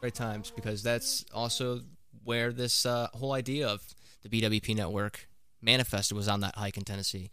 [0.00, 1.80] great times because that's also
[2.24, 3.82] where this uh, whole idea of
[4.22, 5.28] the BWP network
[5.60, 7.30] manifested was on that hike in Tennessee,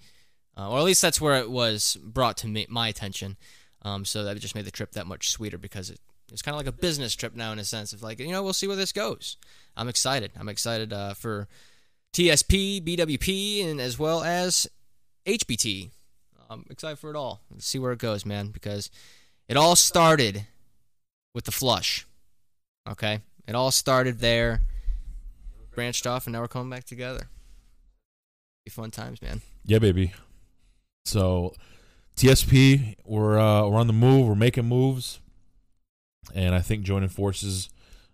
[0.58, 3.38] uh, or at least that's where it was brought to me, my attention.
[3.82, 6.00] Um, so that just made the trip that much sweeter because it
[6.36, 8.44] it's kind of like a business trip now in a sense of like you know
[8.44, 9.38] we'll see where this goes.
[9.78, 10.34] I'm excited.
[10.38, 11.48] I'm excited uh, for
[12.12, 14.68] TSP, BWP, and as well as
[15.26, 15.92] HBT.
[16.50, 17.40] I'm excited for it all.
[17.50, 18.92] Let's see where it goes, man, because
[19.48, 20.46] it all started
[21.34, 22.06] with the flush.
[22.86, 24.60] Okay, it all started there,
[25.74, 27.30] branched off, and now we're coming back together.
[28.66, 29.40] Be fun times, man.
[29.64, 30.12] Yeah, baby.
[31.06, 31.54] So
[32.18, 34.28] TSP, we're uh, we're on the move.
[34.28, 35.22] We're making moves.
[36.34, 37.70] And I think joining forces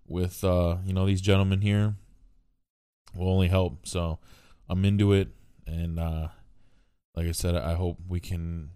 [0.07, 1.95] with uh, you know these gentlemen here
[3.15, 3.87] will only help.
[3.87, 4.19] So
[4.69, 5.29] I'm into it,
[5.65, 6.27] and uh,
[7.15, 8.71] like I said, I hope we can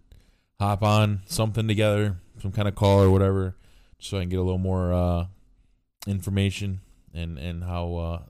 [0.59, 3.55] hop on something together, some kind of call or whatever,
[3.99, 5.25] so I can get a little more uh,
[6.07, 6.81] information
[7.13, 8.21] and and how uh,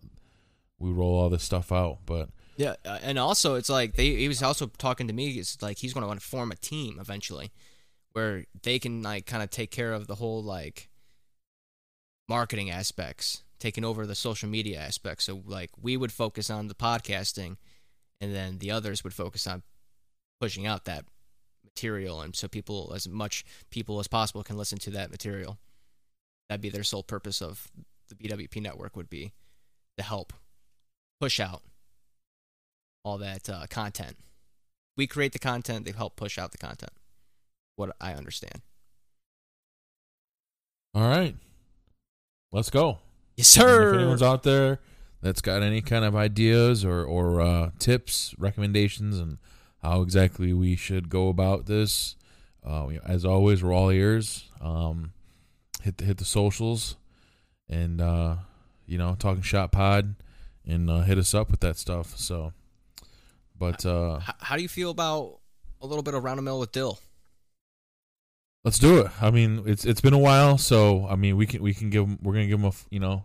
[0.80, 2.00] we roll all this stuff out.
[2.06, 5.30] But Yeah, and also it's like they he was also talking to me.
[5.32, 7.52] It's like he's going to want to form a team eventually,
[8.14, 10.90] where they can like kind of take care of the whole like
[12.28, 15.26] marketing aspects, taking over the social media aspects.
[15.26, 17.58] So like we would focus on the podcasting,
[18.22, 19.64] and then the others would focus on
[20.40, 21.06] pushing out that
[21.64, 25.58] material, and so people as much people as possible can listen to that material.
[26.50, 27.72] That'd be their sole purpose of
[28.08, 29.34] the BWP network would be
[29.98, 30.34] to help
[31.20, 31.64] push out
[33.04, 34.18] all that uh, content.
[34.98, 36.94] We create the content; they help push out the content.
[37.76, 38.62] What I understand.
[40.94, 41.36] all right,
[42.52, 43.00] let's go.
[43.38, 43.90] Yes, And sir.
[43.94, 44.80] If anyone's out there
[45.22, 49.38] that's got any kind of ideas or or uh, tips, recommendations, and
[49.82, 52.16] how exactly we should go about this,
[52.66, 54.50] uh, as always, we're all ears.
[54.62, 55.14] Um,
[55.84, 56.96] hit the hit the socials,
[57.70, 58.36] and uh,
[58.86, 60.16] you know, talking shop pod,
[60.66, 62.18] and uh, hit us up with that stuff.
[62.18, 62.54] So,
[63.58, 65.40] but uh, H- how do you feel about
[65.82, 67.00] a little bit of round the mill with Dill?
[68.66, 69.12] Let's do it.
[69.22, 72.04] I mean, it's it's been a while, so I mean, we can we can give
[72.04, 73.24] 'em- we're gonna give them a you know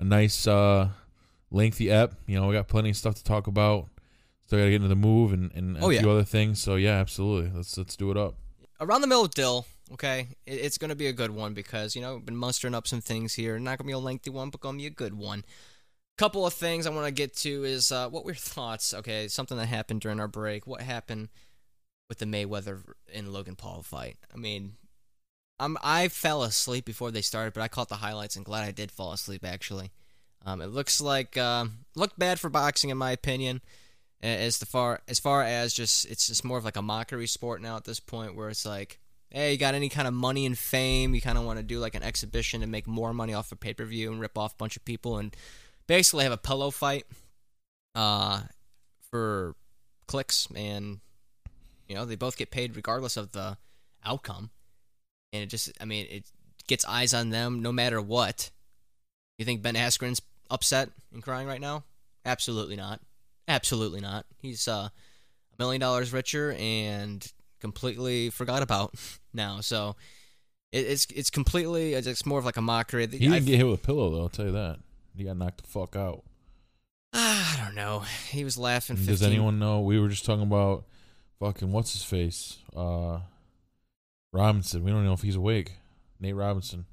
[0.00, 0.88] a nice uh
[1.50, 2.14] lengthy ep.
[2.26, 3.88] You know, we got plenty of stuff to talk about.
[4.46, 6.60] Still got to get into the move and and a Oh, few other things.
[6.60, 7.50] So yeah, absolutely.
[7.54, 8.36] Let's let's do it up.
[8.80, 9.66] Around the middle of Dill.
[9.92, 12.74] Okay, it, it's going to be a good one because you know we've been mustering
[12.74, 13.58] up some things here.
[13.58, 15.44] Not going to be a lengthy one, but going to be a good one.
[16.18, 18.94] Couple of things I want to get to is uh, what were your thoughts?
[18.94, 20.66] Okay, something that happened during our break.
[20.68, 21.30] What happened
[22.12, 22.82] with the Mayweather
[23.14, 24.18] and Logan Paul fight?
[24.34, 24.74] I mean,
[25.58, 28.70] I'm I fell asleep before they started, but I caught the highlights and glad I
[28.70, 29.46] did fall asleep.
[29.46, 29.92] Actually,
[30.44, 33.62] um, it looks like um, looked bad for boxing in my opinion.
[34.22, 37.62] As the far as far as just it's just more of like a mockery sport
[37.62, 40.58] now at this point, where it's like, hey, you got any kind of money and
[40.58, 43.50] fame, you kind of want to do like an exhibition and make more money off
[43.52, 45.34] a pay per view and rip off a bunch of people and
[45.86, 47.06] basically have a pillow fight,
[47.94, 48.42] uh,
[49.10, 49.54] for
[50.06, 51.00] clicks and
[51.92, 53.58] you know they both get paid regardless of the
[54.02, 54.48] outcome,
[55.30, 56.24] and it just I mean it
[56.66, 58.50] gets eyes on them no matter what.
[59.36, 61.84] You think Ben Askren's upset and crying right now?
[62.24, 63.00] Absolutely not.
[63.46, 64.24] Absolutely not.
[64.38, 64.90] He's uh, a
[65.58, 68.94] million dollars richer and completely forgot about
[69.34, 69.60] now.
[69.60, 69.96] So
[70.72, 73.06] it, it's it's completely it's more of like a mockery.
[73.06, 74.22] He didn't I- get hit with a pillow though.
[74.22, 74.78] I'll tell you that.
[75.14, 76.22] He got knocked the fuck out.
[77.12, 78.04] I don't know.
[78.30, 78.96] He was laughing.
[78.96, 79.12] 15.
[79.12, 79.80] Does anyone know?
[79.80, 80.84] We were just talking about
[81.42, 83.18] fucking what's his face, uh,
[84.32, 84.84] Robinson.
[84.84, 85.72] We don't know if he's awake.
[86.20, 86.86] Nate Robinson.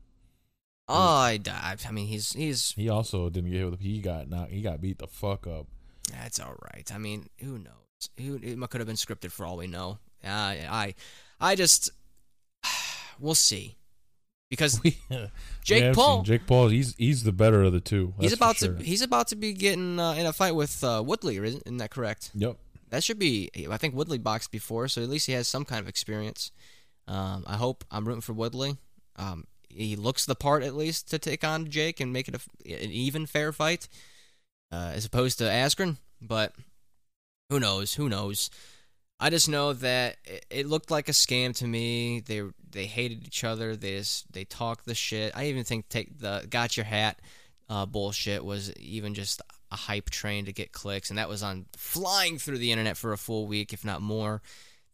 [0.88, 3.80] Oh, I, I I mean, he's he's He also didn't get hit with.
[3.80, 4.52] He got knocked.
[4.52, 5.68] He got beat the fuck up.
[6.12, 6.90] that's all right.
[6.94, 8.10] I mean, who knows?
[8.18, 10.00] Who it could have been scripted for all we know.
[10.26, 10.96] I I
[11.40, 11.92] I just
[13.20, 13.78] we'll see
[14.50, 14.98] because We-
[15.64, 16.70] Jake have Paul- seen Jake Paul.
[16.70, 18.16] He's he's the better of the two.
[18.20, 18.74] he's that's for about sure.
[18.74, 21.38] to he's about to be getting uh, in a fight with uh, Woodley.
[21.38, 22.32] Isn't, isn't that correct?
[22.34, 22.58] Yep.
[22.90, 23.50] That should be.
[23.70, 26.52] I think Woodley boxed before, so at least he has some kind of experience.
[27.08, 28.78] Um, I hope I'm rooting for Woodley.
[29.16, 32.72] Um, he looks the part at least to take on Jake and make it a,
[32.84, 33.88] an even fair fight,
[34.72, 35.98] uh, as opposed to Askren.
[36.22, 36.54] But
[37.50, 37.94] who knows?
[37.96, 38.50] Who knows?
[39.20, 42.22] I just know that it, it looked like a scam to me.
[42.22, 43.76] They they hated each other.
[43.76, 45.36] They just, they talked the shit.
[45.36, 47.20] I even think take the got your hat
[47.70, 51.66] uh, bullshit was even just a hype train to get clicks, and that was on
[51.76, 54.42] flying through the internet for a full week, if not more.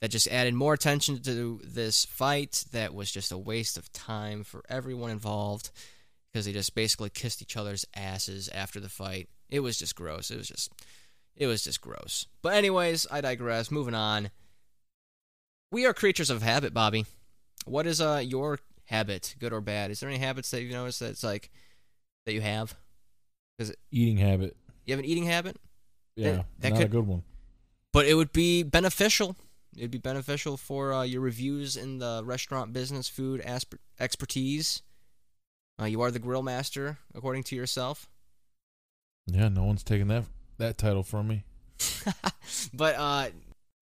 [0.01, 2.65] That just added more attention to this fight.
[2.73, 5.71] That was just a waste of time for everyone involved
[6.31, 9.29] because they just basically kissed each other's asses after the fight.
[9.49, 10.31] It was just gross.
[10.31, 10.71] It was just,
[11.37, 12.27] it was just gross.
[12.41, 13.71] But anyways, I digress.
[13.71, 14.31] Moving on.
[15.71, 17.05] We are creatures of habit, Bobby.
[17.65, 19.91] What is uh your habit, good or bad?
[19.91, 21.49] Is there any habits that you notice that's like
[22.25, 22.75] that you have?
[23.57, 24.57] Cause Eating habit.
[24.85, 25.57] You have an eating habit,
[26.15, 27.23] Yeah, That- that not could- a good one.
[27.91, 29.35] but it would be beneficial.
[29.75, 34.81] It'd be beneficial for uh, your reviews in the restaurant business, food asp- expertise.
[35.79, 38.07] Uh, you are the grill master, according to yourself.
[39.27, 40.23] Yeah, no one's taking that
[40.57, 41.43] that title from me.
[42.73, 43.29] but uh,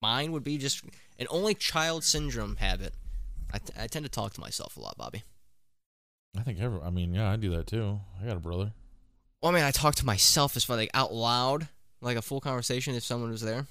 [0.01, 0.83] mine would be just
[1.19, 2.93] an only child syndrome habit.
[3.53, 5.21] I, t- I tend to talk to myself a lot, Bobby.
[6.35, 6.81] I think every.
[6.81, 7.99] I mean, yeah, I do that too.
[8.19, 8.71] I got a brother.
[9.43, 11.67] Well, I mean, I talk to myself as far like out loud,
[11.99, 13.67] like a full conversation if someone was there.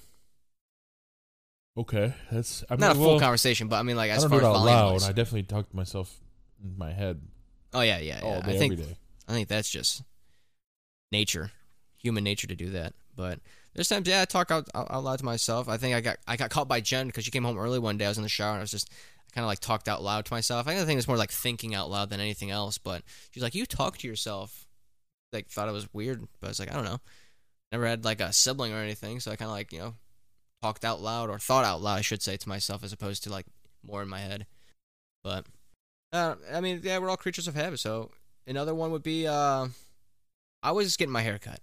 [1.75, 2.63] Okay, that's.
[2.69, 4.45] I mean, Not a full conversation, but I mean, like I as don't far as
[4.45, 4.91] out volume loud.
[4.93, 5.09] wise.
[5.09, 6.15] I definitely talk to myself
[6.63, 7.21] in my head.
[7.73, 8.41] Oh yeah, yeah, yeah.
[8.41, 8.97] day, I think every day.
[9.27, 10.03] I think that's just
[11.11, 11.49] nature,
[11.97, 12.93] human nature to do that.
[13.15, 13.39] But
[13.73, 15.67] there's times, yeah, I talk out, out, out loud to myself.
[15.67, 17.97] I think I got I got caught by Jen because she came home early one
[17.97, 18.05] day.
[18.05, 18.91] I was in the shower and I was just
[19.33, 20.67] kind of like talked out loud to myself.
[20.67, 22.77] I think it's more like thinking out loud than anything else.
[22.77, 24.67] But she's like, you talk to yourself.
[25.33, 27.01] Like thought it was weird, but I was like, I don't know.
[27.71, 29.95] Never had like a sibling or anything, so I kind of like you know
[30.61, 33.29] talked out loud or thought out loud, I should say, to myself as opposed to
[33.31, 33.45] like
[33.85, 34.45] more in my head.
[35.23, 35.45] But
[36.13, 37.79] uh, I mean, yeah, we're all creatures of habit.
[37.79, 38.11] So
[38.47, 39.67] another one would be uh,
[40.61, 41.59] I was getting my hair cut.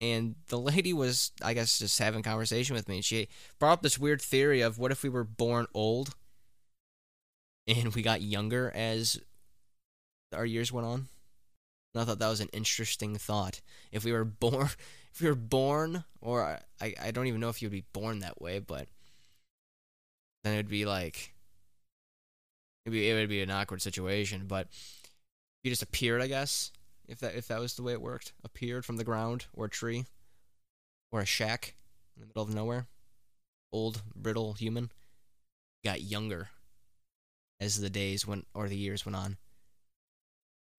[0.00, 2.96] And the lady was, I guess, just having conversation with me.
[2.96, 6.14] And she brought up this weird theory of what if we were born old
[7.66, 9.18] and we got younger as
[10.34, 11.08] our years went on.
[11.94, 13.60] And I thought that was an interesting thought.
[13.92, 14.68] If we were born,
[15.12, 18.40] if we were born, or I, I don't even know if you'd be born that
[18.40, 18.88] way, but
[20.44, 21.34] then it would be like,
[22.84, 24.44] it'd be, it would be an awkward situation.
[24.46, 24.68] But
[25.64, 26.70] you just appeared, I guess,
[27.08, 29.70] if that if that was the way it worked, appeared from the ground or a
[29.70, 30.04] tree
[31.10, 31.74] or a shack
[32.14, 32.86] in the middle of nowhere,
[33.72, 34.90] old brittle human,
[35.84, 36.50] got younger
[37.60, 39.36] as the days went or the years went on.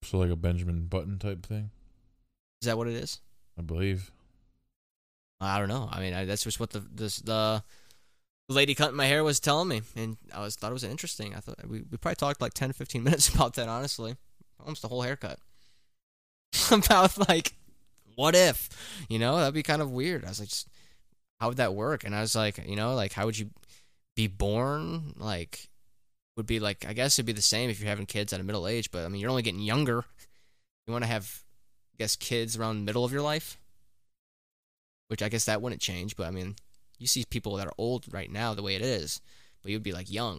[0.03, 1.71] So like a Benjamin Button type thing,
[2.62, 3.19] Is that what it is?
[3.57, 4.12] I believe.
[5.39, 5.89] I don't know.
[5.91, 7.63] I mean, I, that's just what the this, the
[8.49, 11.36] lady cutting my hair was telling me, and I was thought it was interesting.
[11.36, 13.67] I thought we, we probably talked like 10, 15 minutes about that.
[13.67, 14.15] Honestly,
[14.60, 15.39] almost the whole haircut
[16.71, 17.53] about like
[18.15, 18.69] what if,
[19.10, 20.25] you know, that'd be kind of weird.
[20.25, 20.67] I was like, just,
[21.39, 22.03] how would that work?
[22.03, 23.51] And I was like, you know, like how would you
[24.15, 25.13] be born?
[25.17, 25.69] Like
[26.38, 28.43] would be like I guess it'd be the same if you're having kids at a
[28.43, 30.06] middle age, but I mean you're only getting younger.
[30.86, 31.43] You want to have,
[31.93, 33.58] I guess, kids around the middle of your life
[35.08, 36.15] which I guess that wouldn't change.
[36.15, 36.56] But I mean,
[36.97, 39.21] you see people that are old right now the way it is,
[39.62, 40.38] but you'd be like young.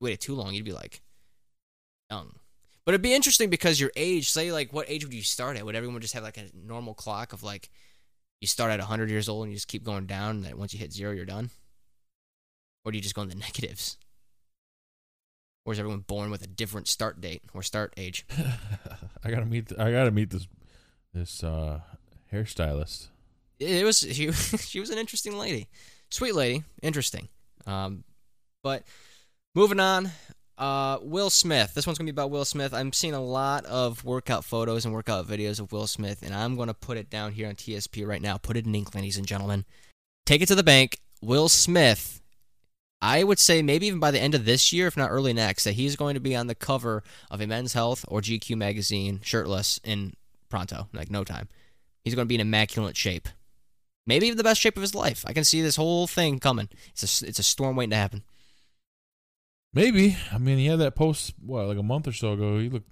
[0.00, 1.02] You waited too long, you'd be like
[2.10, 2.34] young.
[2.84, 5.64] But it'd be interesting because your age, say like what age would you start at?
[5.64, 7.70] Would everyone just have like a normal clock of like
[8.40, 10.72] you start at 100 years old and you just keep going down and then once
[10.72, 11.50] you hit zero, you're done?
[12.84, 13.96] Or do you just go in the negatives?
[15.64, 18.26] Or is everyone born with a different start date or start age?
[19.24, 19.72] I gotta meet.
[19.78, 20.46] I gotta meet this
[21.12, 21.80] this uh,
[22.32, 23.08] hairstylist.
[23.58, 25.68] it was she, she was an interesting lady.
[26.10, 26.64] Sweet lady.
[26.82, 27.28] Interesting.
[27.66, 28.04] Um,
[28.62, 28.84] but
[29.54, 30.10] moving on
[30.58, 31.74] uh, will smith.
[31.74, 32.74] This one's gonna be about will smith.
[32.74, 36.56] I'm seeing a lot of workout photos and workout videos of will smith and i'm
[36.56, 38.36] gonna put it down here on tsp right now.
[38.36, 39.64] Put it in ink ladies and gentlemen.
[40.26, 40.98] Take it to the bank.
[41.22, 42.20] Will smith
[43.04, 45.64] i would say maybe even by the end of this year if not early next
[45.64, 49.20] that he's going to be on the cover of a men's health or gq magazine
[49.22, 50.12] shirtless in
[50.48, 51.48] pronto like no time
[52.04, 53.28] he's going to be in immaculate shape
[54.06, 55.24] maybe even the best shape of his life.
[55.26, 56.68] I can see this whole thing coming.
[56.90, 58.22] It's a it's a storm waiting to happen.
[59.72, 60.16] Maybe.
[60.30, 62.58] I mean, he had that post what like a month or so ago.
[62.58, 62.88] He looked.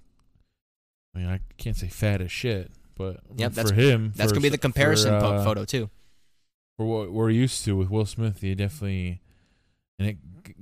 [1.15, 4.41] I mean, I can't say fat as shit, but Yep, for him, That's for- gonna
[4.43, 5.89] be the comparison for, uh, photo too.
[6.77, 8.41] for what we're used to with Will Smith.
[8.41, 9.21] He definitely,
[10.03, 10.17] and it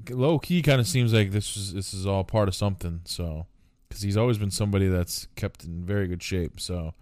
[0.09, 3.01] low key kind of seems like this is this is all part of something.
[3.05, 3.47] So,
[3.87, 6.59] because he's always been somebody that's kept in very good shape.
[6.59, 6.93] So,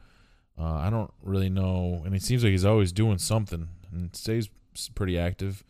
[0.57, 4.49] uh, I don't really know, and it seems like he's always doing something and stays
[4.95, 5.63] pretty active.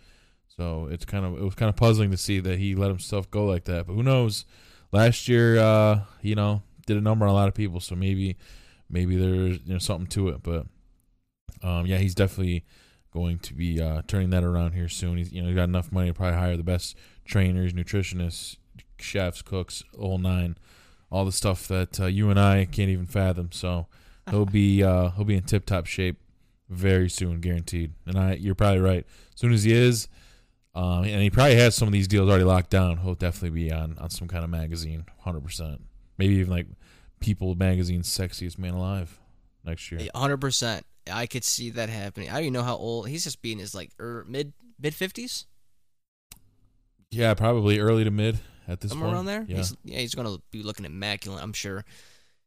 [0.48, 3.30] So it's kind of it was kind of puzzling to see that he let himself
[3.32, 3.88] go like that.
[3.88, 4.46] But who knows?
[4.92, 7.80] Last year, uh, you know, did a number on a lot of people.
[7.80, 8.38] So maybe
[8.90, 10.44] maybe there's you know something to it.
[10.44, 10.66] But
[11.64, 12.66] um, yeah, he's definitely
[13.12, 15.18] going to be uh, turning that around here soon.
[15.18, 16.96] He's you know he's got enough money to probably hire the best
[17.26, 18.58] trainers, nutritionists,
[19.00, 20.58] chefs, cooks, whole nine,
[21.12, 23.52] all the stuff that uh, you and I can't even fathom.
[23.52, 23.88] So
[24.30, 26.18] he'll be uh, he'll be in tip top shape
[26.70, 27.94] very soon, guaranteed.
[28.06, 29.06] And I you're probably right.
[29.34, 30.08] As soon as he is,
[30.76, 32.98] um, and he probably has some of these deals already locked down.
[32.98, 35.82] He'll definitely be on on some kind of magazine, hundred percent.
[36.18, 36.68] Maybe even like
[37.20, 39.20] People Magazine's sexiest man alive
[39.66, 40.08] next year.
[40.16, 40.86] hundred percent.
[41.12, 42.30] I could see that happening.
[42.30, 45.46] I don't even know how old he's just being his like er, mid mid fifties
[47.12, 49.16] Yeah, probably early to mid at this somewhere point.
[49.16, 49.46] around there.
[49.48, 49.58] Yeah.
[49.58, 51.44] He's, yeah, he's gonna be looking immaculate.
[51.44, 51.86] I'm sure,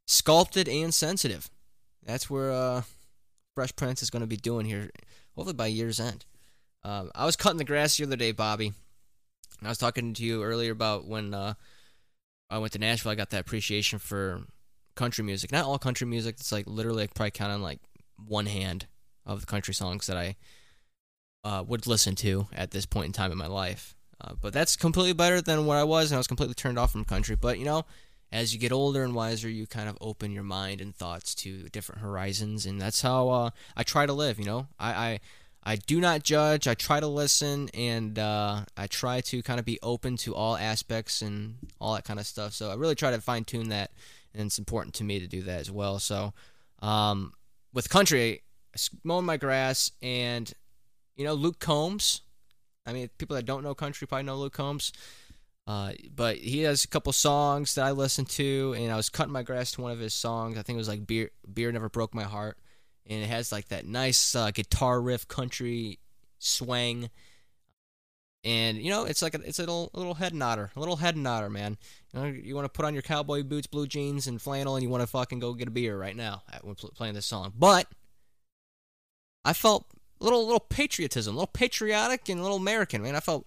[0.06, 1.50] sculpted and sensitive.
[2.04, 2.82] That's where uh,
[3.54, 4.90] Fresh Prince is gonna be doing here.
[5.34, 6.24] Hopefully by year's end.
[6.84, 10.22] Um, I was cutting the grass the other day, Bobby, and I was talking to
[10.24, 11.54] you earlier about when uh,
[12.50, 13.12] I went to Nashville.
[13.12, 14.42] I got that appreciation for
[14.94, 15.52] country music.
[15.52, 16.36] Not all country music.
[16.38, 17.80] It's like literally, I probably count on like
[18.16, 18.86] one hand
[19.24, 20.36] of the country songs that I
[21.44, 23.94] uh, would listen to at this point in time in my life.
[24.20, 26.92] Uh, but that's completely better than what I was, and I was completely turned off
[26.92, 27.34] from country.
[27.34, 27.84] But you know,
[28.30, 31.68] as you get older and wiser, you kind of open your mind and thoughts to
[31.70, 34.38] different horizons, and that's how uh, I try to live.
[34.38, 35.20] You know, I, I
[35.64, 36.66] I do not judge.
[36.66, 40.56] I try to listen, and uh, I try to kind of be open to all
[40.56, 42.52] aspects and all that kind of stuff.
[42.52, 43.90] So I really try to fine tune that,
[44.34, 45.98] and it's important to me to do that as well.
[45.98, 46.32] So
[46.80, 47.32] um,
[47.72, 48.42] with country,
[49.04, 50.52] mowing my grass, and
[51.16, 52.22] you know Luke Combs.
[52.86, 54.92] I mean, people that don't know country probably know Luke Combs.
[55.64, 59.32] Uh, but he has a couple songs that I listen to, and I was cutting
[59.32, 60.58] my grass to one of his songs.
[60.58, 62.58] I think it was like "Beer, Beer Never Broke My Heart,"
[63.06, 66.00] and it has like that nice uh, guitar riff, country
[66.38, 67.10] swing,
[68.44, 70.96] and you know it's like a, it's a little, a little head nodder, a little
[70.96, 71.78] head nodder, man.
[72.12, 74.82] You know, you want to put on your cowboy boots, blue jeans, and flannel, and
[74.82, 77.52] you want to fucking go get a beer right now when playing this song.
[77.56, 77.86] But
[79.44, 79.86] I felt
[80.20, 83.16] a little, little patriotism, a little patriotic, and a little American, man.
[83.16, 83.46] I felt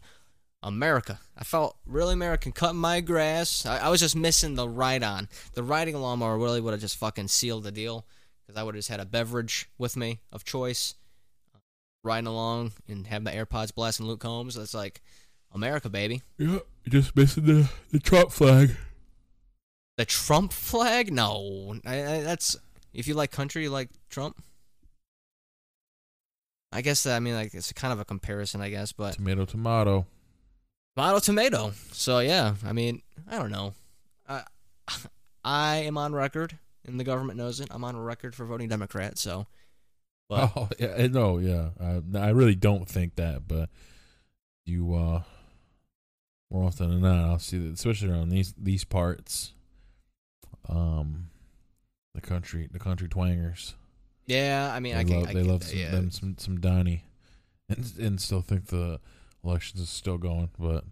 [0.63, 1.19] America.
[1.37, 3.65] I felt really American cutting my grass.
[3.65, 5.29] I, I was just missing the ride on.
[5.53, 8.05] The riding lawnmower really would have just fucking sealed the deal
[8.45, 10.95] because I would have just had a beverage with me of choice,
[12.05, 14.55] riding along and having the AirPods blasting Luke Combs.
[14.55, 15.01] That's like
[15.53, 16.21] America, baby.
[16.37, 18.75] Yeah, you're just missing the, the Trump flag.
[19.97, 21.11] The Trump flag?
[21.11, 21.75] No.
[21.85, 22.55] I, I, that's.
[22.93, 24.41] If you like country, you like Trump?
[26.71, 29.15] I guess, I mean, like, it's kind of a comparison, I guess, but.
[29.15, 30.05] Tomato, tomato.
[30.95, 31.73] Tomato, tomato.
[31.91, 33.73] So yeah, I mean, I don't know.
[34.27, 34.43] I
[35.43, 37.67] I am on record, and the government knows it.
[37.71, 39.17] I'm on record for voting Democrat.
[39.17, 39.45] So,
[40.29, 41.69] but, oh yeah, no, yeah.
[41.79, 43.69] I, I really don't think that, but
[44.65, 45.21] you uh
[46.51, 49.53] more often than not, I'll see that, especially around these these parts.
[50.69, 51.29] Um,
[52.13, 53.75] the country, the country twangers.
[54.25, 55.19] Yeah, I mean, they I can.
[55.19, 55.91] Love, I they can, love some, yeah.
[55.91, 57.03] them some some Donnie,
[57.69, 58.99] and and still think the
[59.43, 60.49] elections is still going.
[60.57, 60.85] But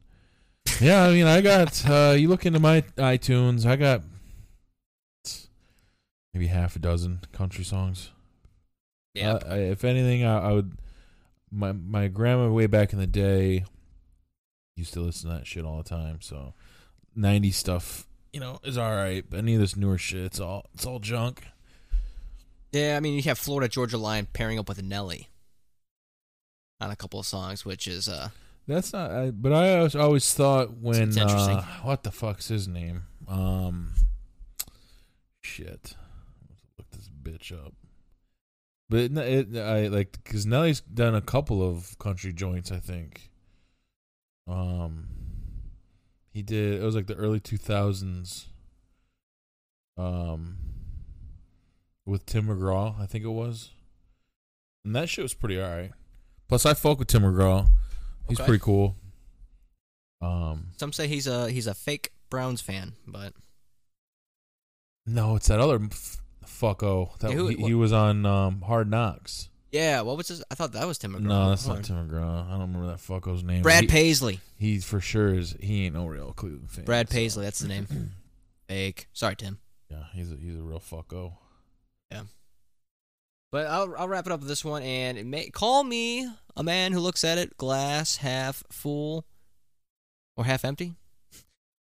[0.80, 4.02] yeah, I mean, I got uh, you look into my iTunes, I got
[6.34, 8.12] maybe half a dozen country songs.
[9.14, 9.34] Yeah.
[9.34, 10.74] Uh, if anything, I, I, would.
[11.52, 13.66] My my grandma way back in the day
[14.76, 16.20] used to listen to that shit all the time.
[16.22, 16.54] So,
[17.16, 19.24] ninety stuff, you know, is all right.
[19.30, 21.44] But any of this newer shit, it's all it's all junk.
[22.72, 25.30] Yeah, I mean, you have Florida Georgia Line pairing up with Nelly
[26.82, 28.30] on a couple of songs, which is uh
[28.68, 29.12] that's not.
[29.12, 33.04] I, but I always, always thought when uh, what the fuck's his name?
[33.28, 33.94] Um,
[35.42, 35.96] shit.
[36.50, 37.74] Let's look this bitch up.
[38.90, 42.72] But it, it I like because Nelly's done a couple of country joints.
[42.72, 43.30] I think.
[44.48, 45.08] Um,
[46.32, 46.82] he did.
[46.82, 48.48] It was like the early two thousands.
[49.98, 50.58] Um,
[52.06, 53.70] with Tim McGraw, I think it was,
[54.84, 55.92] and that shit was pretty alright.
[56.50, 57.68] Plus, I folk with Tim McGraw.
[58.28, 58.48] He's Okay.
[58.48, 58.96] pretty cool.
[60.22, 63.34] Um, some say he's a he's a fake Browns fan, but
[65.06, 66.23] no, it's that other f-
[66.60, 69.50] fucko that he, he was on um, Hard Knocks.
[69.72, 70.44] yeah, what was his?
[70.52, 71.22] I thought that was Tim McGraw.
[71.22, 72.08] No, that's Hold not on.
[72.08, 72.48] Tim McGraw.
[72.48, 73.62] I don't remember that fucko's name.
[73.64, 74.40] Brad he, Paisley.
[74.58, 75.56] He for sure is.
[75.60, 76.86] He ain't no real Cleveland fan.
[76.86, 77.88] Brad so- Paisley, that's the name.
[78.68, 79.08] Fake.
[79.14, 79.60] Sorry, Tim.
[79.90, 81.34] Yeah, he's a, he's a real fucko.
[82.12, 82.24] Yeah.
[83.52, 86.64] But I'll I'll wrap it up with this one and it may, call me a
[86.64, 89.26] man who looks at it glass half full
[90.36, 90.94] or half empty.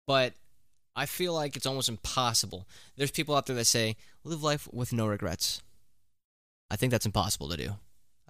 [0.08, 0.34] But
[0.96, 2.68] I feel like it's almost impossible.
[2.98, 5.62] There's people out there that say live life with no regrets.
[6.70, 7.76] I think that's impossible to do.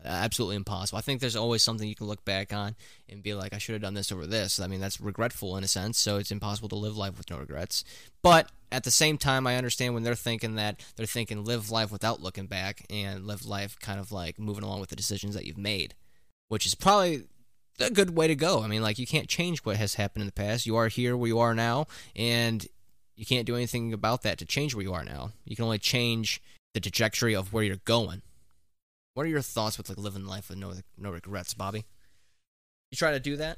[0.03, 0.97] Absolutely impossible.
[0.97, 2.75] I think there's always something you can look back on
[3.07, 4.59] and be like, I should have done this over this.
[4.59, 7.37] I mean, that's regretful in a sense, so it's impossible to live life with no
[7.37, 7.83] regrets.
[8.23, 11.91] But at the same time, I understand when they're thinking that, they're thinking live life
[11.91, 15.45] without looking back and live life kind of like moving along with the decisions that
[15.45, 15.93] you've made,
[16.47, 17.25] which is probably
[17.79, 18.61] a good way to go.
[18.63, 20.65] I mean, like, you can't change what has happened in the past.
[20.65, 22.65] You are here where you are now, and
[23.15, 25.31] you can't do anything about that to change where you are now.
[25.45, 26.41] You can only change
[26.73, 28.21] the trajectory of where you're going.
[29.13, 31.85] What are your thoughts with like living life with no no regrets, Bobby?
[32.91, 33.57] You try to do that?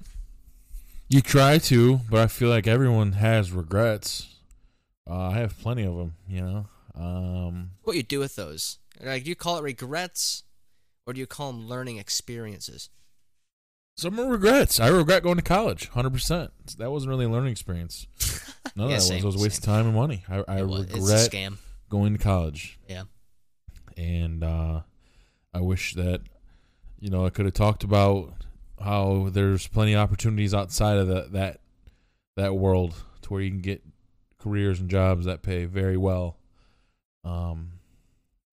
[1.10, 4.36] You try to, but I feel like everyone has regrets.
[5.08, 6.16] Uh, I have plenty of them.
[6.28, 6.66] You know.
[6.96, 8.80] Um, What you do with those?
[9.00, 10.44] Like, do you call it regrets,
[11.06, 12.90] or do you call them learning experiences?
[13.96, 14.80] Some regrets.
[14.80, 15.88] I regret going to college.
[15.90, 16.52] Hundred percent.
[16.78, 18.08] That wasn't really a learning experience.
[18.76, 19.24] None Yeah, of that same, was.
[19.24, 20.24] It was a waste of time and money.
[20.30, 21.58] I, I It was- it's a regret scam.
[21.90, 22.80] going to college.
[22.88, 23.04] Yeah.
[23.98, 24.82] and uh,
[25.54, 26.22] I wish that
[27.00, 28.34] you know I could have talked about
[28.84, 31.60] how there's plenty of opportunities outside of that that
[32.36, 33.84] that world to where you can get
[34.40, 36.38] careers and jobs that pay very well.
[37.24, 37.74] Um,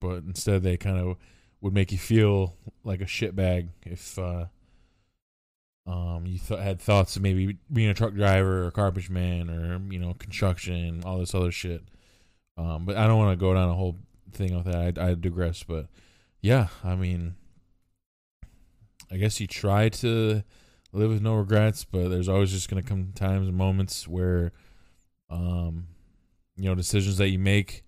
[0.00, 1.16] but instead they kind of
[1.62, 4.44] would make you feel like a shitbag if uh,
[5.90, 9.80] um you th- had thoughts of maybe being a truck driver or garbage man or
[9.92, 11.82] you know construction all this other shit.
[12.56, 13.96] Um, but I don't want to go down a whole
[14.32, 14.98] thing with that.
[14.98, 15.86] I, I digress, but
[16.42, 17.34] yeah, I mean,
[19.10, 20.42] I guess you try to
[20.92, 24.52] live with no regrets, but there's always just going to come times and moments where,
[25.30, 25.86] um,
[26.56, 27.82] you know, decisions that you make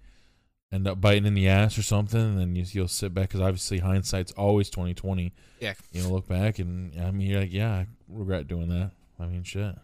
[0.73, 3.41] end up biting in the ass or something, and then you, you'll sit back because
[3.41, 5.33] obviously hindsight's always twenty twenty.
[5.61, 5.75] Yeah.
[5.93, 8.93] You know, look back and I mean, you're like, yeah, I regret doing that.
[9.21, 9.77] I mean, shit.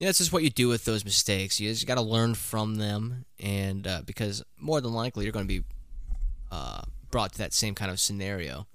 [0.00, 1.58] Yeah, it's just what you do with those mistakes.
[1.58, 5.48] You just got to learn from them, and uh, because more than likely you're going
[5.48, 5.64] to be
[6.52, 8.68] uh, brought to that same kind of scenario,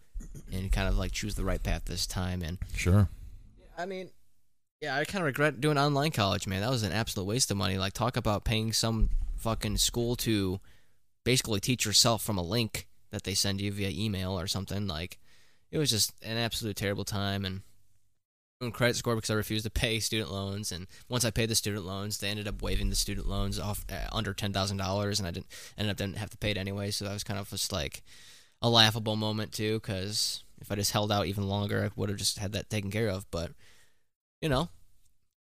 [0.52, 2.42] and kind of like choose the right path this time.
[2.42, 3.08] And Sure.
[3.78, 4.10] I mean,
[4.82, 6.60] yeah, I kind of regret doing online college, man.
[6.60, 7.78] That was an absolute waste of money.
[7.78, 9.10] Like, talk about paying some
[9.44, 10.60] fucking school to
[11.24, 14.88] basically teach yourself from a link that they send you via email or something.
[14.88, 15.20] Like,
[15.72, 17.46] it was just an absolute terrible time.
[17.46, 17.62] And
[18.72, 20.72] credit score because I refused to pay student loans.
[20.72, 23.86] And once I paid the student loans, they ended up waiving the student loans off
[23.92, 26.58] uh, under ten thousand dollars, and I didn't ended up didn't have to pay it
[26.58, 26.92] anyway.
[26.92, 28.04] So that was kind of just like
[28.62, 32.18] a laughable moment too, because if I just held out even longer, I would have
[32.18, 33.30] just had that taken care of.
[33.32, 33.52] But
[34.42, 34.70] you know,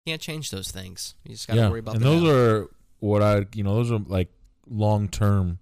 [0.06, 1.14] can't change those things.
[1.24, 1.94] You just got to yeah, worry about.
[1.94, 2.30] and the those now.
[2.30, 2.70] are
[3.02, 4.28] what I, you know, those are like
[4.68, 5.58] long term,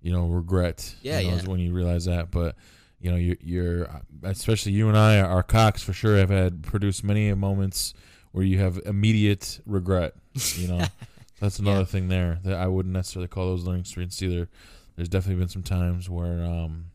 [0.00, 0.94] you know, regret.
[1.02, 1.42] Yeah, you know, yeah.
[1.48, 2.54] When you realize that, but
[3.00, 3.88] you know, you, you're,
[4.22, 7.94] especially you and I, our cocks for sure have had produced many moments
[8.32, 10.14] where you have immediate regret.
[10.56, 10.84] You know,
[11.40, 11.84] that's another Yeah.
[11.86, 14.48] thing there that I wouldn't necessarily call those learning experiences either.
[14.96, 16.86] There's definitely been some times where um,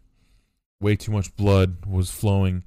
[0.80, 2.64] way too much blood was flowing,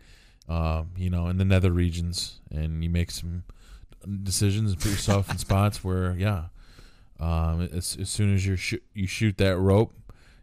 [0.48, 3.44] uh, you know, in the nether regions, and you make some
[4.22, 6.44] decisions and put yourself in spots where, yeah,
[7.18, 9.94] um, as, as soon as you sh- you shoot that rope,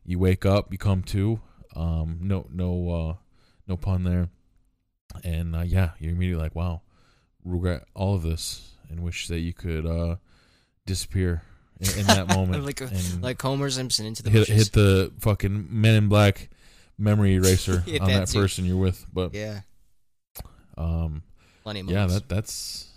[0.05, 1.39] you wake up, you come to,
[1.75, 3.15] um, no no uh,
[3.67, 4.29] no pun there,
[5.23, 6.81] and uh, yeah, you're immediately like, wow,
[7.43, 10.15] regret all of this, and wish that you could uh,
[10.85, 11.43] disappear
[11.79, 15.67] in, in that moment, like and like Homer Simpson into the hit, hit the fucking
[15.69, 16.49] Men in Black
[16.97, 19.05] memory eraser on that person you're with.
[19.13, 19.61] But yeah,
[20.77, 21.23] um,
[21.63, 22.15] plenty of yeah, moments.
[22.15, 22.89] that that's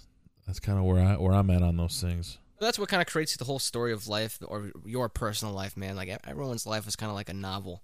[0.46, 2.38] that's kind of where I where I'm at on those things.
[2.58, 5.96] That's what kind of creates the whole story of life or your personal life, man.
[5.96, 7.82] Like everyone's life is kind of like a novel.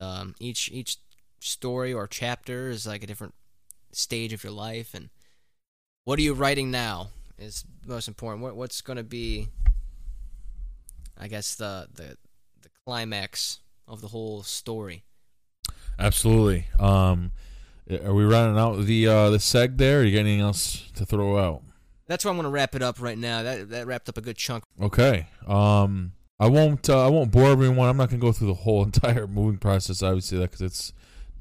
[0.00, 0.96] Um, each each
[1.40, 3.34] story or chapter is like a different
[3.92, 5.10] stage of your life, and
[6.04, 7.08] what are you writing now
[7.38, 8.42] is most important.
[8.42, 9.48] What what's going to be,
[11.16, 12.16] I guess the the
[12.62, 15.04] the climax of the whole story.
[15.98, 16.66] Absolutely.
[16.78, 17.32] Um,
[18.04, 20.04] are we running out the uh, the seg there?
[20.04, 21.62] You got anything else to throw out?
[22.08, 23.42] That's where I'm going to wrap it up right now.
[23.42, 24.64] That that wrapped up a good chunk.
[24.80, 25.26] Okay.
[25.46, 26.88] Um, I won't.
[26.88, 27.88] Uh, I won't bore everyone.
[27.88, 30.02] I'm not gonna go through the whole entire moving process.
[30.02, 30.92] Obviously, because it's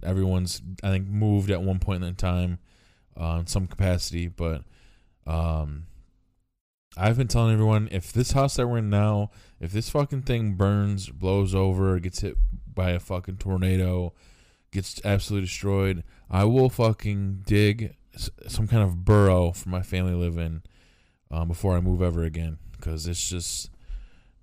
[0.03, 0.61] everyone's.
[0.83, 2.59] I think moved at one point in time,
[3.19, 4.27] uh, in some capacity.
[4.27, 4.63] But
[5.25, 5.85] um,
[6.97, 10.53] I've been telling everyone if this house that we're in now, if this fucking thing
[10.53, 12.37] burns, blows over, gets hit
[12.73, 14.13] by a fucking tornado,
[14.71, 17.95] gets absolutely destroyed, I will fucking dig
[18.47, 20.63] some kind of burrow for my family to live in
[21.31, 22.57] um, before I move ever again.
[22.71, 23.69] Because it's just,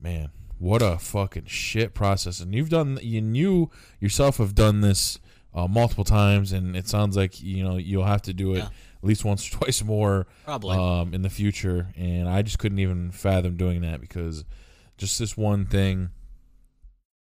[0.01, 2.41] man, what a fucking shit process.
[2.41, 3.71] And you've done, you, you
[4.01, 5.19] yourself have done this
[5.55, 8.65] uh, multiple times, and it sounds like you know you'll have to do it Yeah.
[8.65, 10.77] at least once or twice more Probably.
[10.77, 11.93] um, in the future.
[11.97, 14.45] And I just couldn't even fathom doing that because
[14.99, 16.11] just this one thing,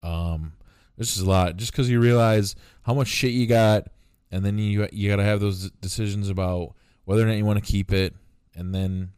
[0.02, 0.54] um,
[0.96, 1.56] this is a lot.
[1.56, 3.88] Just because you realize how much shit you got,
[4.34, 6.74] and then you you got to have those decisions about
[7.04, 8.14] whether or not you want to keep it,
[8.54, 9.12] and then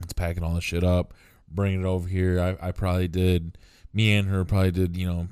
[0.00, 1.12] it's packing all the shit up,
[1.48, 2.40] bringing it over here.
[2.40, 3.58] I I probably did.
[3.92, 4.96] Me and her probably did.
[4.96, 5.28] You know.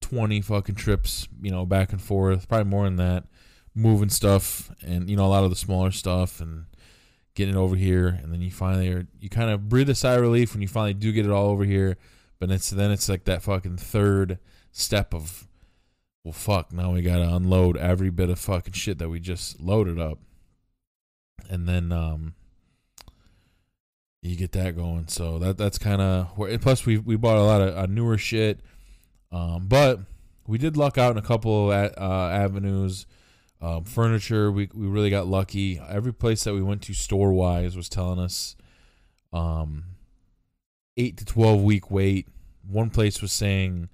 [0.00, 3.24] 20 fucking trips, you know, back and forth, probably more than that,
[3.74, 6.66] moving stuff and, you know, a lot of the smaller stuff and
[7.34, 8.08] getting it over here.
[8.22, 10.68] And then you finally are, you kind of breathe a sigh of relief when you
[10.68, 11.96] finally do get it all over here.
[12.38, 14.38] But it's, then it's like that fucking third
[14.70, 15.48] step of,
[16.24, 19.60] well, fuck, now we got to unload every bit of fucking shit that we just
[19.60, 20.18] loaded up.
[21.48, 22.34] And then, um,
[24.22, 25.08] you get that going.
[25.08, 26.56] So that that's kind of where.
[26.58, 28.60] Plus, we we bought a lot of uh, newer shit.
[29.32, 30.00] Um, but
[30.46, 33.06] we did luck out in a couple of uh, avenues.
[33.60, 35.80] Um, furniture, we we really got lucky.
[35.88, 38.56] Every place that we went to store wise was telling us
[39.32, 39.84] um,
[40.96, 42.28] eight to twelve week wait.
[42.68, 43.88] One place was saying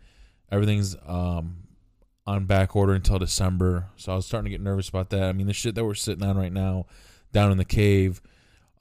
[0.53, 1.58] everything's um,
[2.29, 3.87] on back order until December.
[3.97, 5.23] So I was starting to get nervous about that.
[5.23, 6.85] I mean, the shit that we're sitting on right now
[7.33, 8.21] down in the cave.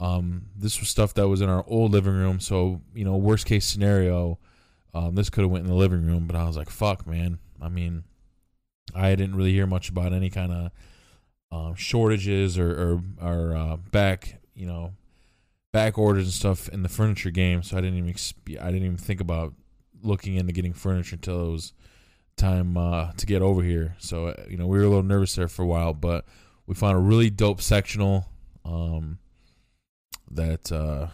[0.01, 2.41] Um, this was stuff that was in our old living room.
[2.41, 4.37] So you know, worst case scenario,
[4.93, 7.39] um, this could have went in the living room, but I was like, "Fuck, man."
[7.61, 8.03] I mean,
[8.93, 10.71] I didn't really hear much about any kind of
[11.51, 14.91] um, shortages or or, or uh, back, you know,
[15.71, 17.63] back orders and stuff in the furniture game.
[17.63, 18.13] So I didn't even
[18.61, 19.53] I didn't even think about
[20.03, 21.73] looking into getting furniture until it was
[22.37, 23.95] time uh, to get over here.
[23.99, 26.25] So uh, you know we were a little nervous there for a while, but
[26.65, 28.29] we found a really dope sectional
[28.63, 29.19] um,
[30.31, 31.07] that uh,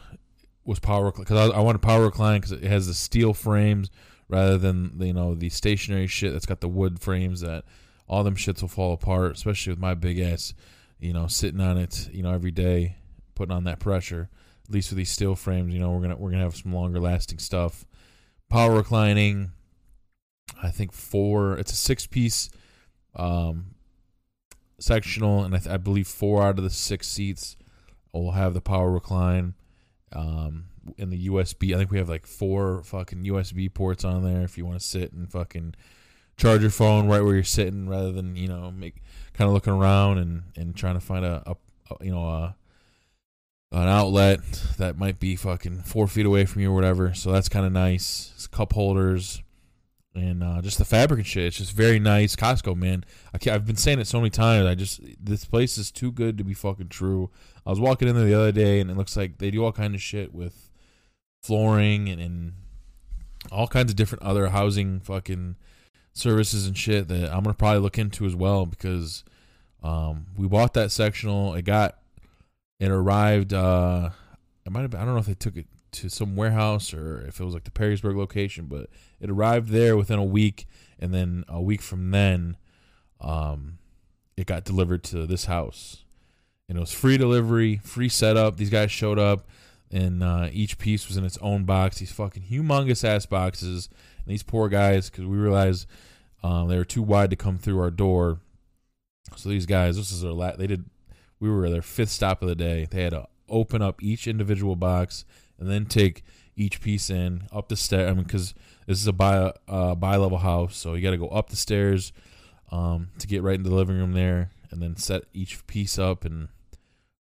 [0.66, 3.90] was power because I, I wanted power recline because it has the steel frames
[4.28, 7.66] rather than you know the stationary shit that's got the wood frames that
[8.08, 10.54] all them shits will fall apart, especially with my big ass,
[11.00, 12.98] you know, sitting on it, you know, every day,
[13.34, 14.30] putting on that pressure.
[14.68, 17.00] At least with these steel frames, you know, we're gonna we're gonna have some longer
[17.00, 17.86] lasting stuff.
[18.50, 19.52] Power reclining,
[20.62, 21.58] I think four.
[21.58, 22.50] It's a six piece
[23.16, 23.76] um,
[24.80, 27.58] sectional, and I, th- I believe four out of the six seats
[28.14, 29.56] will have the power recline.
[30.12, 30.66] Um,
[30.98, 34.58] in the USB, I think we have like four fucking USB ports on there if
[34.58, 35.76] you want to sit and fucking
[36.36, 39.02] charge your phone right where you're sitting rather than you know make
[39.34, 41.56] kind of looking around and and trying to find a, a,
[41.92, 42.56] a you know a
[43.72, 44.40] an outlet
[44.78, 47.14] that might be fucking four feet away from you or whatever.
[47.14, 48.32] So that's kind of nice.
[48.36, 49.42] It's cup holders
[50.16, 51.46] and uh, just the fabric and shit.
[51.46, 52.36] It's just very nice.
[52.36, 53.04] Costco, man.
[53.34, 54.68] I have been saying it so many times.
[54.68, 57.30] I just this place is too good to be fucking true.
[57.66, 59.72] I was walking in there the other day and it looks like they do all
[59.72, 60.70] kind of shit with
[61.42, 62.54] flooring and, and
[63.52, 65.56] all kinds of different other housing fucking
[66.14, 69.24] services and shit that I'm gonna probably look into as well because
[69.82, 71.56] um, we bought that sectional.
[71.56, 71.98] It got
[72.80, 73.54] it arrived.
[73.54, 74.12] Uh,
[74.66, 74.92] it might have.
[74.92, 77.54] Been, I don't know if they took it to some warehouse or if it was
[77.54, 78.90] like the Perrysburg location, but
[79.20, 80.68] it arrived there within a week,
[81.00, 82.58] and then a week from then,
[83.22, 83.78] um,
[84.36, 86.04] it got delivered to this house,
[86.68, 88.58] and it was free delivery, free setup.
[88.58, 89.48] These guys showed up,
[89.92, 92.00] and uh, each piece was in its own box.
[92.00, 93.90] These fucking humongous ass boxes,
[94.26, 95.88] and these poor guys, because we realized
[96.42, 98.40] um, they were too wide to come through our door.
[99.36, 100.86] So these guys, this is their la- they did.
[101.40, 102.88] We were their fifth stop of the day.
[102.90, 105.26] They had to open up each individual box
[105.64, 106.24] and then take
[106.58, 108.10] each piece in up the stair.
[108.10, 108.54] I mean, because
[108.86, 111.56] this is a bi uh, bi level house, so you got to go up the
[111.56, 112.12] stairs
[112.70, 116.26] um, to get right into the living room there, and then set each piece up.
[116.26, 116.50] And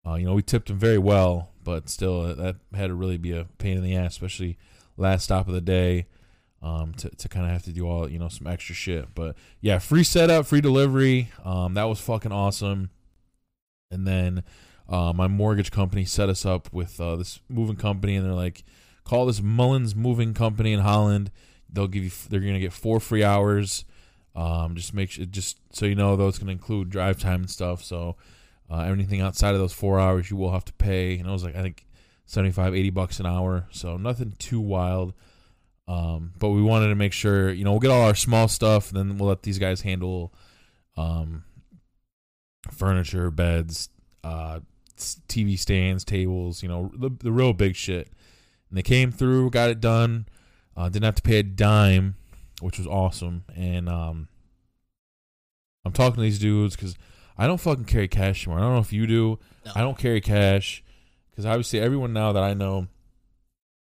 [0.06, 3.18] uh, you know, we tipped them very well, but still, uh, that had to really
[3.18, 4.58] be a pain in the ass, especially
[4.98, 6.08] last stop of the day.
[6.64, 9.36] Um, to, to kind of have to do all you know some extra shit, but
[9.62, 11.32] yeah, free setup, free delivery.
[11.44, 12.92] Um, that was fucking awesome.
[13.89, 14.44] And then
[14.92, 18.66] uh, my mortgage company set us up with uh, this moving company, and they're like,
[19.06, 21.32] call this Mullins Moving Company in Holland.
[21.72, 23.86] They'll give you, they're gonna get four free hours.
[24.36, 27.82] Um, just make sure, just so you know, those gonna include drive time and stuff.
[27.82, 28.18] So
[28.70, 31.18] uh, anything outside of those four hours, you will have to pay.
[31.18, 31.86] And I was like, I think
[32.26, 33.68] 75, 80 bucks an hour.
[33.72, 35.14] So nothing too wild.
[35.88, 38.89] Um, but we wanted to make sure, you know, we'll get all our small stuff,
[38.89, 40.34] and then we'll let these guys handle
[40.96, 41.44] um,
[42.72, 43.89] furniture, beds,
[44.24, 44.60] uh,
[45.28, 48.08] TV stands, tables, you know, the, the real big shit.
[48.70, 50.28] And they came through, got it done.
[50.76, 52.16] Uh, didn't have to pay a dime,
[52.62, 53.43] which was awesome.
[53.56, 54.30] And um,
[55.84, 56.95] I'm talking to these dudes because
[57.38, 58.60] I don't fucking carry cash anymore.
[58.60, 59.39] I don't know if you do.
[59.66, 59.72] No.
[59.76, 60.84] I don't carry cash
[61.30, 62.88] because obviously everyone now that I know,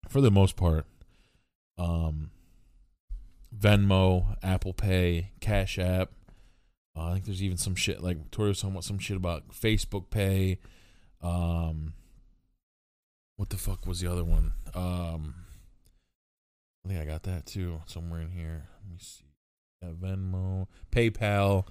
[0.10, 0.86] for the most part,
[1.78, 2.32] um,
[3.58, 6.12] Venmo, Apple Pay, Cash App.
[6.98, 10.10] Uh, I think there's even some shit like Tori was talking some shit about Facebook
[10.10, 10.60] Pay.
[11.22, 11.94] Um,
[13.38, 14.54] what the fuck was the other one?
[14.74, 15.36] Um,
[16.86, 18.68] I think I got that too somewhere in here.
[18.84, 19.26] Let me see.
[19.82, 21.68] Yeah, Venmo, PayPal.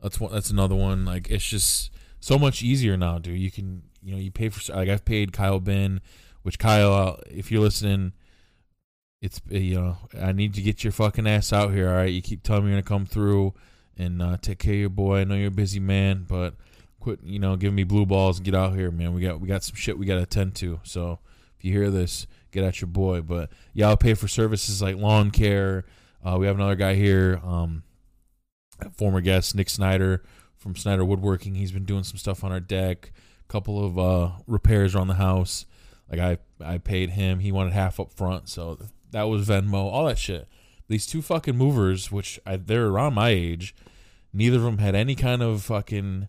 [0.00, 0.32] That's one.
[0.32, 1.04] That's another one.
[1.04, 1.90] Like it's just
[2.20, 3.38] so much easier now, dude.
[3.38, 6.00] You can you know you pay for like I've paid Kyle Ben,
[6.42, 8.12] which Kyle, if you're listening,
[9.20, 11.88] it's you know I need to get your fucking ass out here.
[11.88, 13.54] All right, you keep telling me you're gonna come through
[13.96, 15.20] and uh, take care of your boy.
[15.20, 16.54] I know you're a busy man, but
[17.02, 19.12] quit you know giving me blue balls and get out here, man.
[19.12, 20.80] We got we got some shit we got to attend to.
[20.84, 21.18] So
[21.58, 23.22] if you hear this, get at your boy.
[23.22, 25.84] But yeah, I'll pay for services like lawn care.
[26.24, 27.82] Uh, we have another guy here, um,
[28.96, 30.22] former guest Nick Snyder
[30.56, 31.56] from Snyder Woodworking.
[31.56, 33.12] He's been doing some stuff on our deck.
[33.44, 35.66] A couple of uh, repairs around the house.
[36.08, 37.40] Like I I paid him.
[37.40, 38.78] He wanted half up front, so
[39.10, 39.74] that was Venmo.
[39.74, 40.46] All that shit.
[40.88, 43.74] These two fucking movers, which I, they're around my age,
[44.32, 46.28] neither of them had any kind of fucking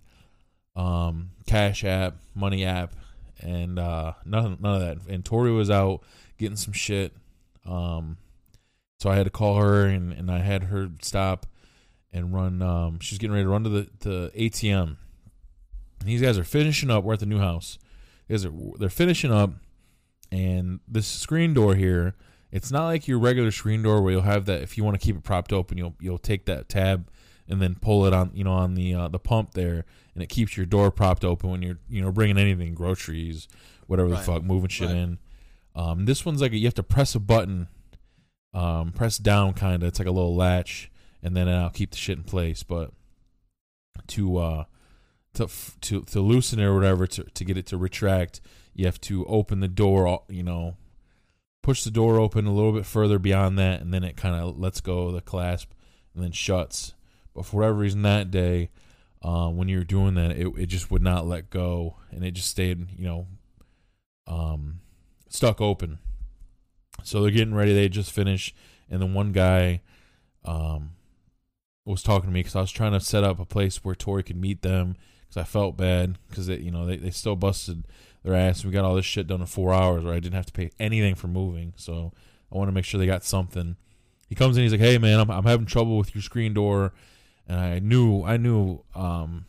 [0.75, 2.93] um, Cash App, Money App,
[3.39, 4.97] and uh, none none of that.
[5.07, 6.01] And Tori was out
[6.37, 7.13] getting some shit,
[7.65, 8.17] um,
[8.99, 11.45] so I had to call her and, and I had her stop
[12.11, 12.61] and run.
[12.61, 14.97] Um, she's getting ready to run to the the ATM.
[15.99, 17.03] And these guys are finishing up.
[17.03, 17.79] We're at the new house.
[18.29, 18.37] Are
[18.77, 19.51] they're finishing up,
[20.31, 22.15] and this screen door here.
[22.51, 24.61] It's not like your regular screen door where you'll have that.
[24.61, 27.09] If you want to keep it propped open, you'll you'll take that tab
[27.47, 30.27] and then pull it on you know on the uh, the pump there, and it
[30.29, 33.47] keeps your door propped open when you're you know bringing anything, groceries,
[33.87, 34.97] whatever the fuck, moving shit Right.
[34.97, 35.19] in.
[35.75, 37.67] Um, this one's like you have to press a button,
[38.53, 39.87] um, press down kind of.
[39.87, 40.91] It's like a little latch,
[41.21, 42.63] and then I'll keep the shit in place.
[42.63, 42.91] But
[44.07, 44.63] to uh,
[45.35, 45.47] to
[45.81, 48.39] to to loosen it or whatever to to get it to retract,
[48.73, 50.21] you have to open the door.
[50.29, 50.75] You know,
[51.63, 54.57] push the door open a little bit further beyond that, and then it kind of
[54.59, 55.71] lets go of the clasp
[56.13, 56.93] and then shuts.
[57.33, 58.69] But for whatever reason, that day,
[59.21, 62.31] uh, when you were doing that, it it just would not let go, and it
[62.31, 63.27] just stayed, you know,
[64.27, 64.81] um,
[65.29, 65.99] stuck open.
[67.03, 67.73] So they're getting ready.
[67.73, 68.55] They just finished,
[68.89, 69.81] and then one guy,
[70.45, 70.91] um,
[71.85, 74.23] was talking to me because I was trying to set up a place where Tori
[74.23, 77.85] could meet them because I felt bad because you know they, they still busted
[78.23, 78.63] their ass.
[78.63, 80.69] We got all this shit done in four hours where I didn't have to pay
[80.79, 81.73] anything for moving.
[81.75, 82.13] So
[82.51, 83.75] I want to make sure they got something.
[84.27, 86.93] He comes in, he's like, "Hey man, I'm I'm having trouble with your screen door,"
[87.47, 89.45] and I knew I knew um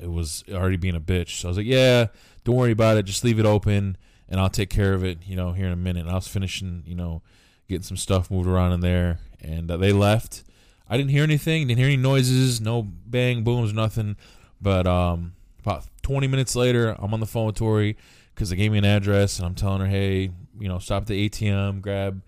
[0.00, 1.40] it was already being a bitch.
[1.40, 2.06] So I was like, "Yeah,
[2.44, 3.04] don't worry about it.
[3.04, 3.96] Just leave it open,
[4.28, 5.18] and I'll take care of it.
[5.26, 7.22] You know, here in a minute." And I was finishing, you know,
[7.68, 10.44] getting some stuff moved around in there, and uh, they left.
[10.88, 14.16] I didn't hear anything, didn't hear any noises, no bang booms, nothing.
[14.60, 17.96] But um, about 20 minutes later, I'm on the phone with Tori
[18.34, 21.08] because they gave me an address, and I'm telling her, hey, you know, stop at
[21.08, 22.22] the ATM, grab,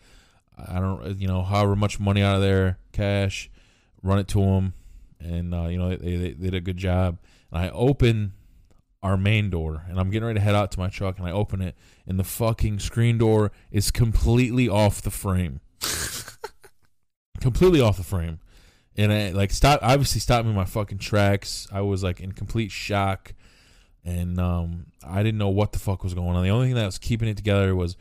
[0.57, 3.49] I don't, you know, however much money out of there, cash,
[4.03, 4.74] run it to them,
[5.20, 7.18] and uh, you know, they, they, they did a good job.
[7.51, 8.32] And I open
[9.03, 11.30] our main door, and I'm getting ready to head out to my truck, and I
[11.30, 11.76] open it,
[12.07, 15.61] and the fucking screen door is completely off the frame.
[17.40, 18.40] completely off the frame
[18.99, 21.68] and I like stop obviously stopped me in my fucking tracks.
[21.72, 23.32] I was like in complete shock,
[24.05, 26.42] and um, I didn't know what the fuck was going on.
[26.42, 27.96] The only thing that was keeping it together was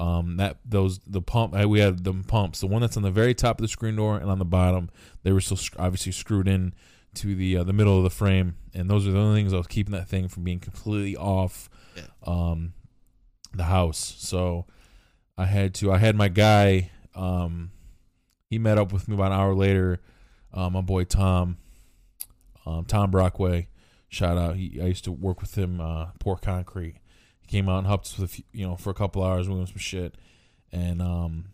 [0.00, 3.10] um, that those the pump uh, we had the pumps, the one that's on the
[3.10, 4.90] very top of the screen door and on the bottom,
[5.22, 6.72] they were still obviously screwed in
[7.14, 9.58] to the uh, the middle of the frame, and those are the only things I
[9.58, 12.02] was keeping that thing from being completely off Yeah.
[12.26, 12.72] um,
[13.52, 14.14] the house.
[14.18, 14.66] So
[15.36, 16.90] I had to I had my guy.
[17.14, 17.72] Um,
[18.48, 20.00] he met up with me about an hour later
[20.54, 21.58] uh, my boy Tom,
[22.66, 23.68] um, Tom Brockway,
[24.08, 24.56] shout out.
[24.56, 25.80] He I used to work with him.
[25.80, 26.96] Uh, Pour Concrete.
[27.50, 29.76] Came out and helped us with you know for a couple hours We doing some
[29.76, 30.14] shit,
[30.70, 31.46] and um,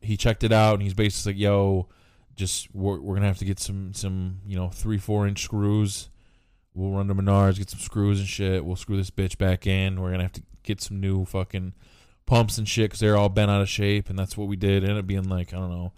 [0.00, 1.88] he checked it out and he's basically like, "Yo,
[2.36, 6.10] just we're, we're gonna have to get some some you know three four inch screws.
[6.74, 8.64] We'll run to Menards, get some screws and shit.
[8.64, 10.00] We'll screw this bitch back in.
[10.00, 11.74] We're gonna have to get some new fucking
[12.26, 14.84] pumps and shit because they're all bent out of shape, and that's what we did.
[14.84, 15.92] It ended up being like I don't know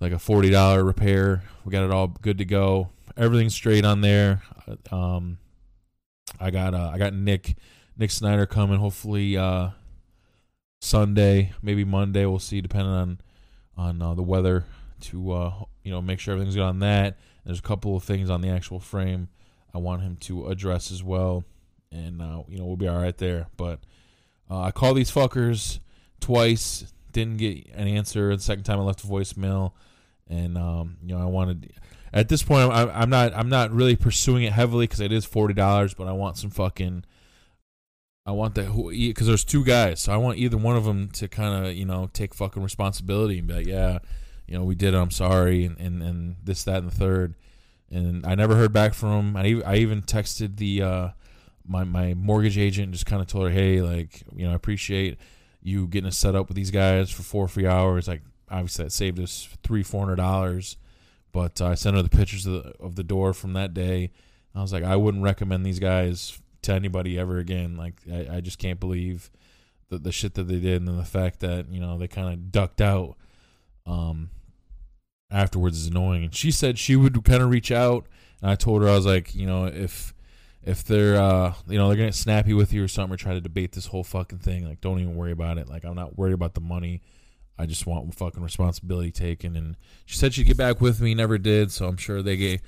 [0.00, 1.44] like a forty dollar repair.
[1.64, 2.88] We got it all good to go.
[3.16, 4.42] Everything's straight on there.
[4.90, 5.38] Um,
[6.40, 7.56] I got uh, I got Nick
[7.98, 8.78] Nick Snyder coming.
[8.78, 9.70] Hopefully uh,
[10.80, 12.24] Sunday, maybe Monday.
[12.24, 13.20] We'll see, depending on
[13.76, 14.64] on uh, the weather.
[15.00, 15.52] To uh,
[15.84, 17.16] you know, make sure everything's good on that.
[17.44, 19.28] There's a couple of things on the actual frame
[19.72, 21.44] I want him to address as well,
[21.92, 23.46] and uh, you know we'll be all right there.
[23.56, 23.80] But
[24.50, 25.78] uh, I called these fuckers
[26.20, 28.34] twice, didn't get an answer.
[28.34, 29.72] The second time I left a voicemail
[30.28, 31.72] and um, you know I wanted
[32.12, 35.24] at this point I'm, I'm not I'm not really pursuing it heavily because it is
[35.24, 37.04] forty dollars, but I want some fucking
[38.28, 41.28] I want that because there's two guys, so I want either one of them to
[41.28, 44.00] kind of you know take fucking responsibility and be like, yeah,
[44.46, 47.36] you know we did it, I'm sorry, and and, and this that and the third,
[47.90, 49.36] and I never heard back from him.
[49.38, 51.08] I I even texted the uh,
[51.66, 55.16] my my mortgage agent, just kind of told her, hey, like you know I appreciate
[55.62, 58.20] you getting us set up with these guys for four free hours, like
[58.50, 60.76] obviously that saved us three four hundred dollars.
[61.32, 64.10] But uh, I sent her the pictures of the, of the door from that day.
[64.54, 67.76] I was like, I wouldn't recommend these guys to anybody ever again.
[67.76, 69.30] Like, I, I just can't believe
[69.88, 72.50] the the shit that they did, and the fact that you know they kind of
[72.52, 73.16] ducked out.
[73.86, 74.30] Um,
[75.30, 76.24] afterwards is annoying.
[76.24, 78.06] And she said she would kind of reach out,
[78.40, 80.14] and I told her I was like, you know, if
[80.62, 83.32] if they're uh you know they're gonna get snappy with you or something or try
[83.32, 85.68] to debate this whole fucking thing, like don't even worry about it.
[85.68, 87.02] Like I'm not worried about the money.
[87.60, 89.56] I just want fucking responsibility taken.
[89.56, 91.72] And she said she'd get back with me, never did.
[91.72, 92.60] So I'm sure they gave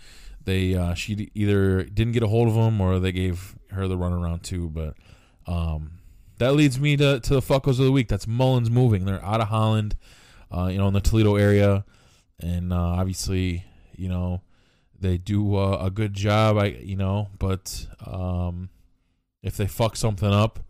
[0.44, 3.96] they uh, she either didn't get a hold of him or they gave her the
[3.96, 4.68] runaround too.
[4.68, 4.94] But
[5.46, 5.92] um,
[6.38, 8.08] that leads me to to the fuckos of the week.
[8.08, 9.04] That's Mullins moving.
[9.04, 9.96] They're out of Holland,
[10.50, 11.84] uh, you know, in the Toledo area,
[12.40, 13.64] and uh, obviously,
[13.96, 14.42] you know,
[14.98, 16.58] they do uh, a good job.
[16.58, 18.70] I you know, but um,
[19.42, 20.60] if they fuck something up,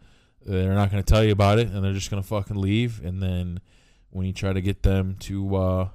[0.44, 3.04] they're not going to tell you about it, and they're just going to fucking leave,
[3.04, 3.60] and then
[4.10, 5.88] when you try to get them to, uh,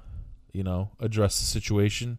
[0.52, 2.18] you know, address the situation,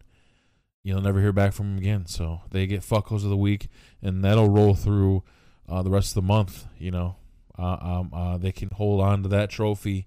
[0.82, 2.06] you'll never hear back from them again.
[2.06, 3.68] So they get fuckos of the week,
[4.02, 5.22] and that'll roll through
[5.68, 6.64] uh, the rest of the month.
[6.78, 7.16] You know,
[7.58, 10.06] uh, um, uh, they can hold on to that trophy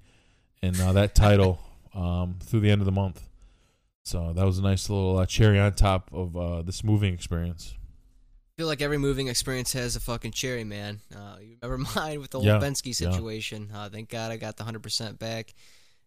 [0.61, 1.59] and uh, that title
[1.93, 3.21] um, through the end of the month.
[4.03, 7.75] So that was a nice little uh, cherry on top of uh, this moving experience.
[7.77, 11.01] I feel like every moving experience has a fucking cherry, man.
[11.15, 13.11] Uh, you remember mine with the Yeah, Bensky yeah.
[13.11, 13.69] situation.
[13.73, 15.53] Uh, thank God I got the hundred percent back,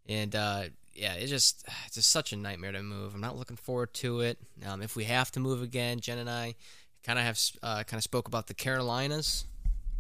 [0.09, 3.15] and uh, yeah, it's just it's just such a nightmare to move.
[3.15, 4.39] I'm not looking forward to it.
[4.67, 6.55] Um, if we have to move again, Jen and I
[7.03, 9.45] kind of have uh, kind of spoke about the Carolinas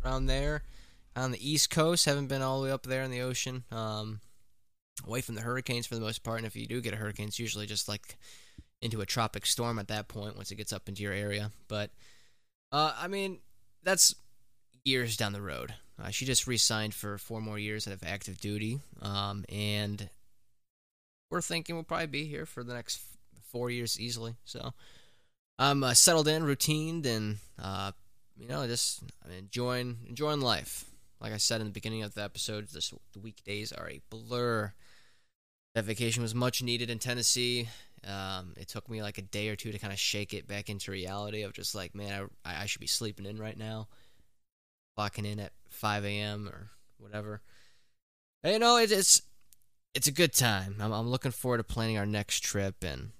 [0.05, 0.62] around there
[1.16, 2.05] on the East Coast.
[2.07, 4.20] Haven't been all the way up there in the ocean, um,
[5.07, 6.38] away from the hurricanes for the most part.
[6.38, 8.16] And if you do get a hurricane, it's usually just like
[8.80, 11.51] into a tropic storm at that point once it gets up into your area.
[11.68, 11.90] But
[12.72, 13.38] uh, I mean,
[13.82, 14.14] that's
[14.84, 15.74] years down the road.
[16.03, 20.09] Uh, she just re-signed for four more years out of active duty, um, and
[21.35, 23.01] we're thinking we'll probably be here for the next
[23.51, 24.37] four years easily.
[24.45, 24.72] So
[25.59, 27.91] I'm uh, settled in, routined, and uh,
[28.37, 29.03] you know, just
[29.37, 30.85] enjoying enjoying life.
[31.20, 34.72] Like I said in the beginning of the episode, this, the weekdays are a blur.
[35.74, 37.68] That vacation was much needed in Tennessee.
[38.07, 40.68] Um, it took me like a day or two to kind of shake it back
[40.68, 43.89] into reality of just like, man, I, I should be sleeping in right now,
[44.97, 46.49] clocking in at 5 a.m.
[46.49, 47.41] or whatever.
[48.45, 49.22] And, you know, it, it's
[49.95, 50.76] it's a good time.
[50.80, 53.11] I'm, I'm looking forward to planning our next trip and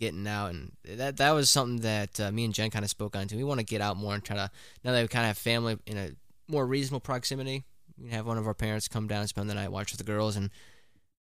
[0.00, 3.16] getting out, and that that was something that uh, me and Jen kind of spoke
[3.16, 3.36] on too.
[3.36, 4.50] We want to get out more and try to
[4.84, 6.10] now that we kind of have family in a
[6.48, 7.64] more reasonable proximity.
[7.96, 10.04] We have one of our parents come down and spend the night, watch with the
[10.04, 10.50] girls, and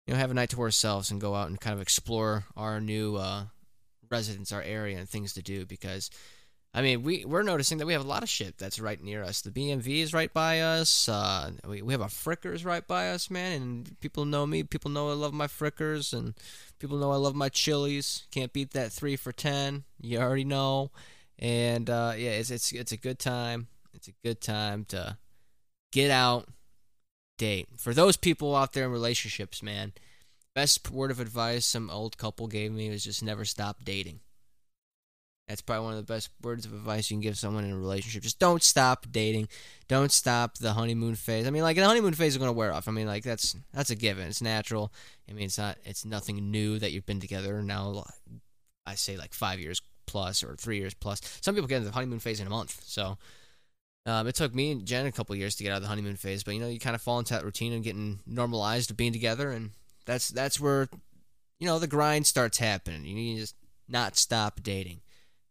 [0.05, 2.81] you know have a night to ourselves and go out and kind of explore our
[2.81, 3.45] new uh,
[4.11, 6.09] residence, our area, and things to do because
[6.77, 9.23] I mean, we we're noticing that we have a lot of shit that's right near
[9.23, 9.41] us.
[9.41, 11.09] The BMV is right by us.
[11.09, 13.59] Uh, we we have a Fricker's right by us, man.
[13.59, 14.61] And people know me.
[14.61, 16.35] People know I love my Fricker's, and
[16.77, 18.27] people know I love my Chili's.
[18.29, 19.85] Can't beat that three for ten.
[19.99, 20.91] You already know.
[21.39, 23.69] And uh, yeah, it's it's it's a good time.
[23.95, 25.17] It's a good time to
[25.91, 26.47] get out,
[27.39, 27.69] date.
[27.77, 29.93] For those people out there in relationships, man,
[30.53, 34.19] best word of advice some old couple gave me was just never stop dating
[35.47, 37.77] that's probably one of the best words of advice you can give someone in a
[37.77, 38.21] relationship.
[38.21, 39.47] Just don't stop dating.
[39.87, 41.47] Don't stop the honeymoon phase.
[41.47, 42.89] I mean, like the honeymoon phase is going to wear off.
[42.89, 44.27] I mean, like that's that's a given.
[44.27, 44.91] It's natural.
[45.29, 45.77] I mean, it's not.
[45.85, 48.05] It's nothing new that you've been together now.
[48.85, 51.21] I say like five years plus or three years plus.
[51.41, 52.81] Some people get into the honeymoon phase in a month.
[52.83, 53.17] So
[54.05, 56.17] um, it took me and Jen a couple years to get out of the honeymoon
[56.17, 56.43] phase.
[56.43, 59.13] But you know, you kind of fall into that routine and getting normalized of being
[59.13, 59.71] together, and
[60.05, 60.89] that's that's where
[61.57, 63.05] you know the grind starts happening.
[63.05, 63.55] You need to just
[63.87, 64.99] not stop dating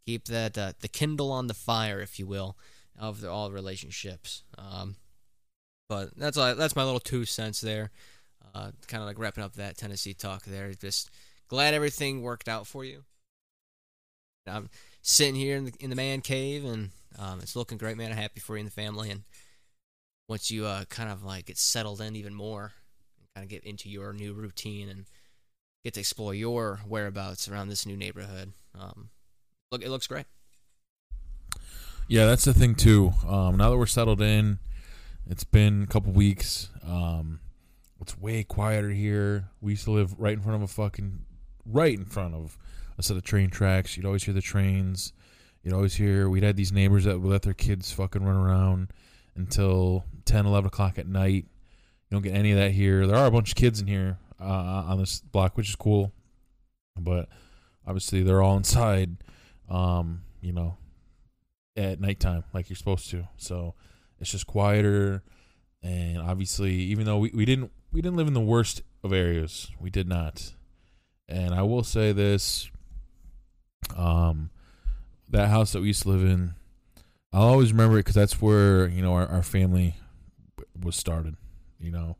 [0.06, 2.56] keep that uh, the kindle on the fire, if you will,
[2.98, 4.44] of the, all relationships.
[4.56, 4.96] Um,
[5.88, 7.90] but that's all, that's my little two cents there.
[8.54, 10.72] Uh, kind of like wrapping up that Tennessee talk there.
[10.72, 11.10] Just
[11.48, 13.04] glad everything worked out for you.
[14.46, 14.70] I'm
[15.02, 18.12] sitting here in the, in the man cave, and um, it's looking great, man.
[18.12, 19.10] I'm happy for you and the family.
[19.10, 19.24] And
[20.28, 22.72] once you uh, kind of like get settled in even more,
[23.18, 25.06] and kind of get into your new routine and
[25.84, 29.10] get to explore your whereabouts around this new neighborhood, um,
[29.70, 30.26] look, it looks great.
[32.08, 33.12] Yeah, that's the thing too.
[33.26, 34.58] Um, now that we're settled in,
[35.28, 36.70] it's been a couple weeks.
[36.86, 37.40] Um,
[38.00, 39.50] it's way quieter here.
[39.60, 41.24] We used to live right in front of a fucking,
[41.64, 42.56] right in front of
[42.96, 43.96] a set of train tracks.
[43.96, 45.12] You'd always hear the trains.
[45.62, 46.28] You'd always hear.
[46.28, 48.92] We'd had these neighbors that would let their kids fucking run around
[49.34, 51.46] until 10, 11 o'clock at night.
[52.08, 53.04] You don't get any of that here.
[53.06, 56.12] There are a bunch of kids in here uh, on this block, which is cool,
[56.96, 57.28] but
[57.84, 59.16] obviously they're all inside
[59.68, 60.76] um, you know,
[61.76, 63.28] at nighttime like you're supposed to.
[63.36, 63.74] So
[64.18, 65.22] it's just quieter
[65.82, 69.70] and obviously even though we, we didn't we didn't live in the worst of areas.
[69.80, 70.54] We did not.
[71.28, 72.70] And I will say this
[73.96, 74.50] um
[75.28, 76.54] that house that we used to live in
[77.32, 79.96] I'll always remember it because that's where you know our, our family
[80.82, 81.36] was started.
[81.78, 82.16] You know,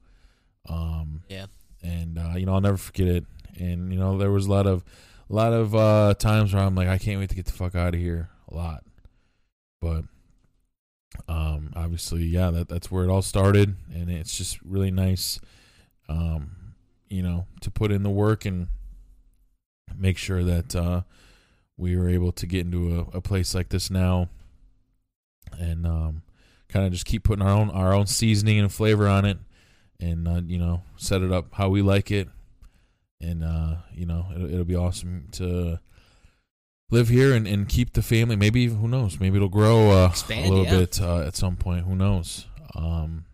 [0.69, 1.47] um, yeah,
[1.83, 3.25] and uh, you know I'll never forget it.
[3.59, 4.85] And you know there was a lot of
[5.29, 7.74] a lot of uh, times where I'm like, I can't wait to get the fuck
[7.74, 8.29] out of here.
[8.51, 8.85] A lot,
[9.81, 10.05] but
[11.29, 15.41] um, obviously, yeah, that that's where it all started, and it's just really nice,
[16.09, 16.74] um,
[17.09, 18.68] you know, to put in the work and
[19.97, 21.03] make sure that uh,
[21.77, 24.29] we were able to get into a, a place like this now,
[25.59, 26.22] and um,
[26.68, 29.39] kind of just keep putting our own our own seasoning and flavor on it,
[29.99, 32.29] and uh, you know, set it up how we like it
[33.21, 35.79] and uh, you know it'll, it'll, be awesome to
[36.91, 38.37] live here and, and keep the family.
[38.37, 39.19] Maybe who knows?
[39.21, 40.79] Maybe it'll grow uh, Expand, a little yeah.
[40.79, 41.85] bit uh, at some point.
[41.85, 42.47] Who knows?
[42.75, 43.25] Um,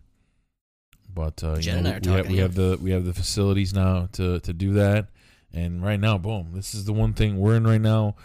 [1.13, 4.09] but uh, you know, I we, talking, we have the we have the facilities now
[4.13, 5.07] to to do that.
[5.55, 6.51] And right now, boom!
[6.53, 8.15] This is the one thing we're in right now.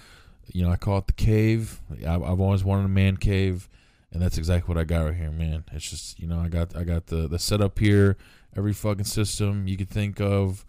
[0.50, 1.80] You know, I call it the cave.
[2.06, 3.68] I, I've always wanted a man cave,
[4.10, 5.64] and that's exactly what I got right here, man.
[5.72, 8.16] It's just you know, I got I got the the setup here,
[8.56, 10.64] every fucking system you could think of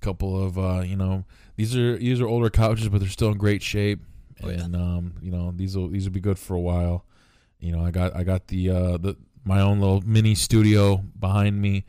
[0.00, 1.24] couple of uh, you know
[1.56, 4.00] these are these are older couches, but they're still in great shape,
[4.42, 4.62] Oh, yeah.
[4.64, 7.04] and um, you know these will these will be good for a while.
[7.58, 11.60] You know, I got I got the uh, the my own little mini studio behind
[11.60, 11.84] me.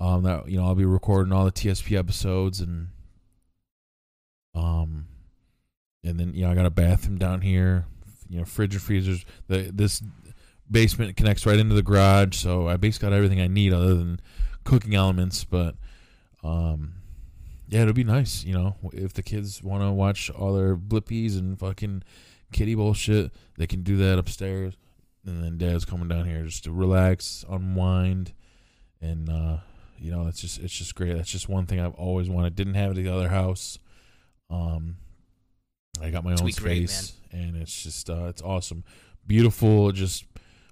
[0.00, 2.88] Um, that you know I'll be recording all the TSP episodes and
[4.54, 5.06] um,
[6.04, 7.86] and then you know I got a bathroom down here,
[8.28, 9.24] you know fridge and freezers.
[9.48, 10.02] The this
[10.70, 14.20] basement connects right into the garage, so I basically got everything I need other than
[14.64, 15.42] cooking elements.
[15.44, 15.74] But
[16.44, 16.94] um,
[17.68, 21.38] yeah, it'll be nice, you know, if the kids want to watch all their blippies
[21.38, 22.02] and fucking
[22.50, 24.74] kitty bullshit, they can do that upstairs.
[25.26, 28.32] And then dad's coming down here just to relax, unwind,
[29.02, 29.58] and uh,
[29.98, 31.14] you know, it's just it's just great.
[31.14, 32.54] That's just one thing I've always wanted.
[32.56, 33.78] Didn't have it at the other house.
[34.48, 34.96] Um,
[36.00, 38.84] I got my own Sweet great, space, and it's just uh, it's awesome,
[39.26, 40.24] beautiful, just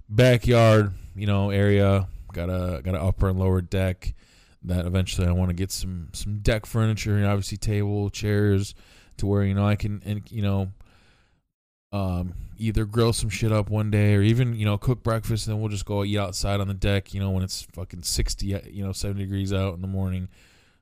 [0.09, 2.07] backyard, you know, area.
[2.33, 4.15] Got a got an upper and lower deck.
[4.67, 8.75] That eventually I want to get some some deck furniture and obviously table chairs
[9.17, 10.71] to where you know I can and you know
[11.91, 15.55] um either grill some shit up one day or even you know cook breakfast and
[15.55, 18.45] then we'll just go eat outside on the deck you know when it's fucking 60
[18.45, 20.27] you know 70 degrees out in the morning.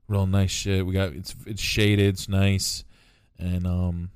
[0.07, 0.85] Real nice shit.
[0.85, 2.83] We got it's it's shaded it's nice.
[3.37, 4.09] And um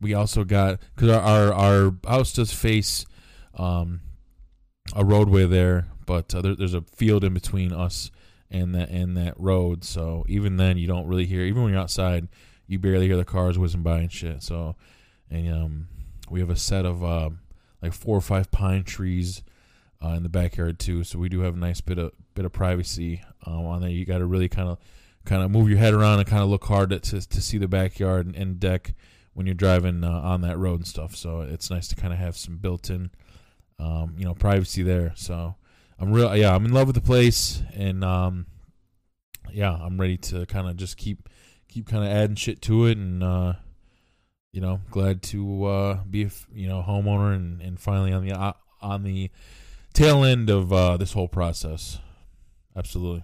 [0.00, 3.06] we also got because our, our our house does face
[3.54, 4.00] um
[4.94, 8.10] a roadway there but uh, there, there's a field in between us
[8.52, 11.82] and that and that road so even then you don't really hear even when you're
[11.82, 12.28] outside
[12.68, 14.76] you barely hear the cars whizzing by and shit so
[15.30, 15.88] and um,
[16.28, 17.30] we have a set of uh,
[17.80, 19.42] like four or five pine trees
[20.04, 21.04] uh, in the backyard too.
[21.04, 23.90] So we do have a nice bit of bit of privacy um, on there.
[23.90, 24.78] You got to really kind of
[25.24, 27.68] kind of move your head around and kind of look hard to to see the
[27.68, 28.94] backyard and, and deck
[29.34, 31.16] when you're driving uh, on that road and stuff.
[31.16, 33.10] So it's nice to kind of have some built-in,
[33.78, 35.12] um, you know, privacy there.
[35.16, 35.54] So
[36.02, 38.46] I'm real, yeah, I'm in love with the place, and um,
[39.52, 41.28] yeah, I'm ready to kind of just keep
[41.68, 43.52] keep kind of adding shit to it and uh,
[44.50, 48.32] you know, glad to uh, be a you know homeowner and, and finally on the
[48.32, 49.30] uh, on the
[49.94, 52.00] tail end of uh, this whole process.
[52.76, 53.22] Absolutely.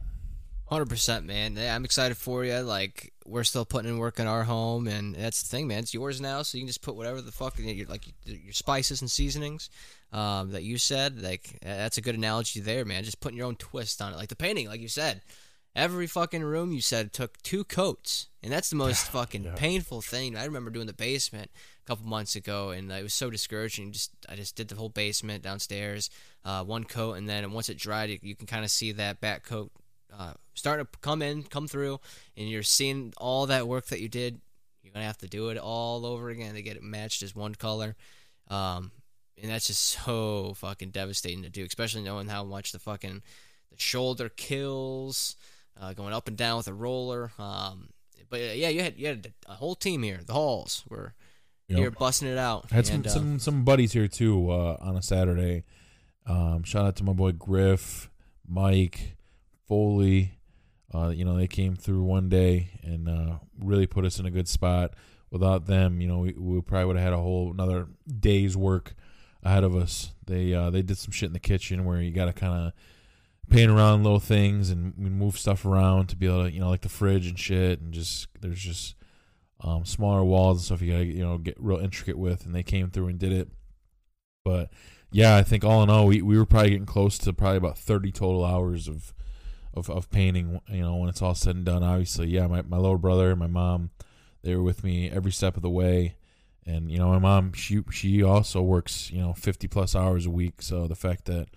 [0.69, 1.57] Hundred percent, man.
[1.57, 2.59] I'm excited for you.
[2.59, 5.79] Like we're still putting in work in our home, and that's the thing, man.
[5.81, 9.01] It's yours now, so you can just put whatever the fuck your like your spices
[9.01, 9.71] and seasonings
[10.13, 11.23] um, that you said.
[11.23, 13.03] Like that's a good analogy there, man.
[13.05, 15.23] Just putting your own twist on it, like the painting, like you said.
[15.75, 19.55] Every fucking room you said took two coats, and that's the most fucking Yeah.
[19.55, 20.37] painful thing.
[20.37, 21.51] I remember doing the basement
[21.85, 23.93] a couple months ago, and it was so discouraging.
[23.93, 26.11] Just I just did the whole basement downstairs,
[26.45, 29.21] uh, one coat, and then once it dried, you, you can kind of see that
[29.21, 29.71] back coat
[30.13, 32.01] uh, starting to come in, come through,
[32.37, 34.41] and you're seeing all that work that you did.
[34.83, 37.55] You're gonna have to do it all over again to get it matched as one
[37.55, 37.97] color.
[38.49, 38.91] Um,
[39.41, 43.23] and that's just so fucking devastating to do, especially knowing how much the fucking
[43.71, 45.37] the shoulder kills,
[45.81, 47.33] uh, going up and down with a roller.
[47.39, 47.91] Um,
[48.31, 50.21] but uh, yeah, you had you had a whole team here.
[50.25, 51.15] The halls were
[51.69, 51.79] Yep.
[51.79, 52.65] here busting it out.
[52.73, 55.65] I had some, And, uh, some some buddies here too uh, on a Saturday.
[56.25, 58.09] Um, shout out to my boy Griff,
[58.47, 59.17] Mike,
[59.67, 60.38] Foley.
[60.95, 64.31] Uh, you know they came through one day and uh, really put us in a
[64.31, 64.95] good spot.
[65.31, 67.89] Without them, you know we, we probably would have had a whole another
[68.21, 68.95] day's work
[69.43, 70.13] ahead of us.
[70.27, 72.73] They uh, they did some shit in the kitchen where you got to kind of
[73.51, 76.83] paint around little things and move stuff around to be able to you know like
[76.83, 78.95] the fridge and shit and just there's just
[79.63, 82.63] um, smaller walls and stuff you gotta you know get real intricate with, and they
[82.63, 83.49] came through and did it.
[84.45, 84.71] But
[85.11, 87.79] yeah, I think all in all, we, we were probably getting close to probably about
[87.79, 89.13] thirty total hours of
[89.75, 90.61] of, of painting.
[90.69, 93.39] You know, when it's all said and done, obviously, yeah, my my little brother and
[93.39, 93.91] my mom,
[94.43, 96.17] they were with me every step of the way.
[96.67, 100.31] And you know, my mom, she she also works you know fifty plus hours a
[100.31, 100.61] week.
[100.63, 101.49] So the fact that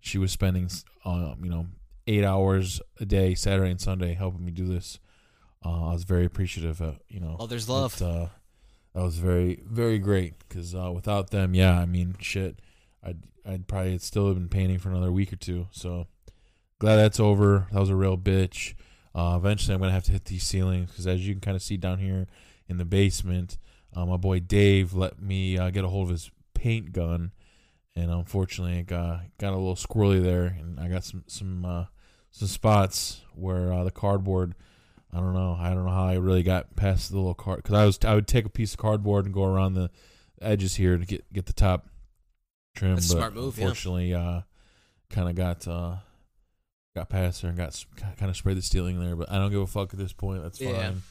[0.00, 0.70] she was spending
[1.04, 1.66] um, you know
[2.06, 4.98] eight hours a day, Saturday and Sunday, helping me do this.
[5.64, 6.80] Uh, I was very appreciative.
[6.80, 7.94] Of, you know, Oh, there's love.
[8.00, 8.26] it, uh,
[8.94, 12.60] that was very very great because uh, without them, yeah, I mean, shit,
[13.02, 15.66] I'd I'd probably still have been painting for another week or two.
[15.72, 16.06] So
[16.80, 17.68] glad that's over.
[17.70, 18.74] That was a real bitch.
[19.14, 21.62] Uh, eventually, I'm gonna have to hit these ceilings because as you can kind of
[21.62, 22.26] see down here
[22.68, 23.58] in the basement,
[23.94, 27.32] uh, my boy Dave let me uh, get a hold of his paint gun,
[27.94, 31.84] and unfortunately, it got got a little squirrely there, and I got some some uh,
[32.30, 34.54] some spots where uh, the cardboard.
[35.12, 35.56] I don't know.
[35.58, 38.14] I don't know how I really got past the little card because I was I
[38.14, 39.90] would take a piece of cardboard and go around the
[40.40, 41.88] edges here to get get the top
[42.76, 42.94] trim.
[42.94, 43.64] That's a but smart move, yeah.
[43.64, 44.42] Unfortunately, uh,
[45.10, 45.96] kind of got uh,
[46.94, 47.84] got past there and got
[48.18, 49.16] kind of sprayed the ceiling there.
[49.16, 50.42] But I don't give a fuck at this point.
[50.42, 50.72] That's Yeah.
[50.92, 51.02] fine.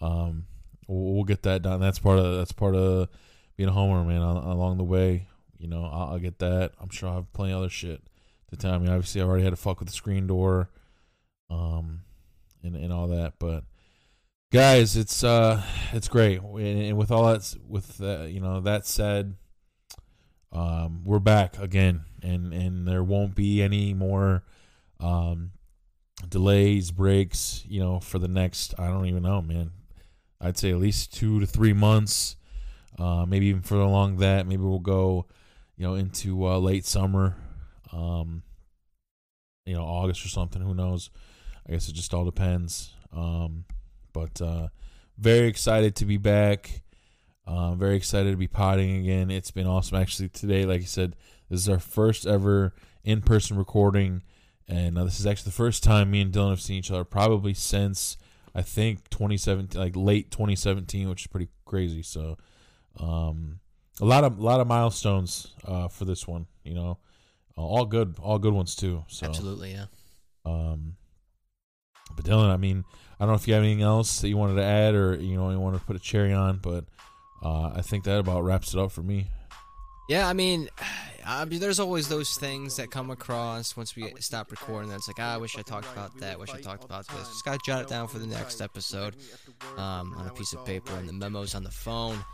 [0.00, 0.44] Um,
[0.86, 1.80] we'll, we'll get that done.
[1.80, 3.08] That's part of that's part of
[3.56, 4.22] being a homeowner, man.
[4.22, 5.26] Al- Along the way,
[5.58, 6.72] you know, I'll, I'll get that.
[6.80, 8.02] I'm sure I'll have plenty of other shit
[8.50, 8.72] to tell.
[8.72, 10.70] I mean, obviously, I already had to fuck with the screen door,
[11.50, 12.00] um,
[12.62, 13.34] and and all that.
[13.38, 13.64] But
[14.52, 15.62] guys, it's uh,
[15.92, 16.40] it's great.
[16.40, 19.34] And, and with all that, with uh, you know that said,
[20.52, 24.44] um, we're back again, and and there won't be any more,
[25.00, 25.52] um,
[26.28, 29.70] delays, breaks, you know, for the next, I don't even know, man.
[30.40, 32.36] I'd say at least two to three months,
[32.98, 34.46] uh, maybe even further along that.
[34.46, 35.26] Maybe we'll go,
[35.76, 37.36] you know, into uh, late summer,
[37.92, 38.42] um,
[39.66, 40.62] you know, August or something.
[40.62, 41.10] Who knows?
[41.68, 42.94] I guess it just all depends.
[43.12, 43.64] Um,
[44.12, 44.68] but uh,
[45.16, 46.82] very excited to be back.
[47.46, 49.30] Uh, very excited to be potting again.
[49.30, 49.98] It's been awesome.
[49.98, 51.16] Actually, today, like I said,
[51.48, 52.74] this is our first ever
[53.04, 54.22] in person recording.
[54.68, 57.04] And uh, this is actually the first time me and Dylan have seen each other
[57.04, 58.18] probably since
[58.54, 62.02] I think 2017, like late 2017, which is pretty crazy.
[62.02, 62.36] So,
[62.98, 63.60] um,
[64.00, 66.46] a lot of a lot of milestones uh, for this one.
[66.64, 66.98] You know,
[67.56, 69.04] uh, all good, all good ones too.
[69.08, 69.86] So Absolutely, yeah.
[70.44, 70.96] Um,
[72.14, 72.84] but Dylan, I mean,
[73.18, 75.36] I don't know if you have anything else that you wanted to add, or you
[75.36, 76.84] know, you want to put a cherry on, but
[77.42, 79.28] uh, I think that about wraps it up for me.
[80.08, 80.68] Yeah, I mean,
[81.26, 84.88] I mean, there's always those things that come across once we stop recording.
[84.88, 86.40] That's like, ah, I wish I talked about that.
[86.40, 87.28] Wish I talked about this.
[87.28, 89.14] Just gotta jot it down for the next episode
[89.76, 92.24] um, on a piece of paper and the memos on the phone.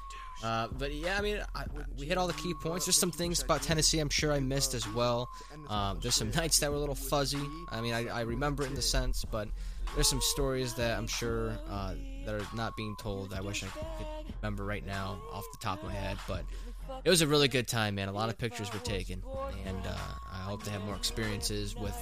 [0.44, 1.64] Uh, but yeah, I mean, I,
[1.98, 2.86] we hit all the key points.
[2.86, 5.28] There's some things about Tennessee I'm sure I missed as well.
[5.68, 7.44] Um, there's some nights that were a little fuzzy.
[7.70, 9.48] I mean, I, I remember it in the sense, but
[9.94, 11.94] there's some stories that I'm sure uh,
[12.26, 13.32] that are not being told.
[13.34, 14.06] I wish I could
[14.42, 16.44] remember right now off the top of my head, but
[17.04, 18.08] it was a really good time, man.
[18.08, 19.22] A lot of pictures were taken,
[19.66, 19.96] and uh,
[20.32, 21.96] I hope to have more experiences with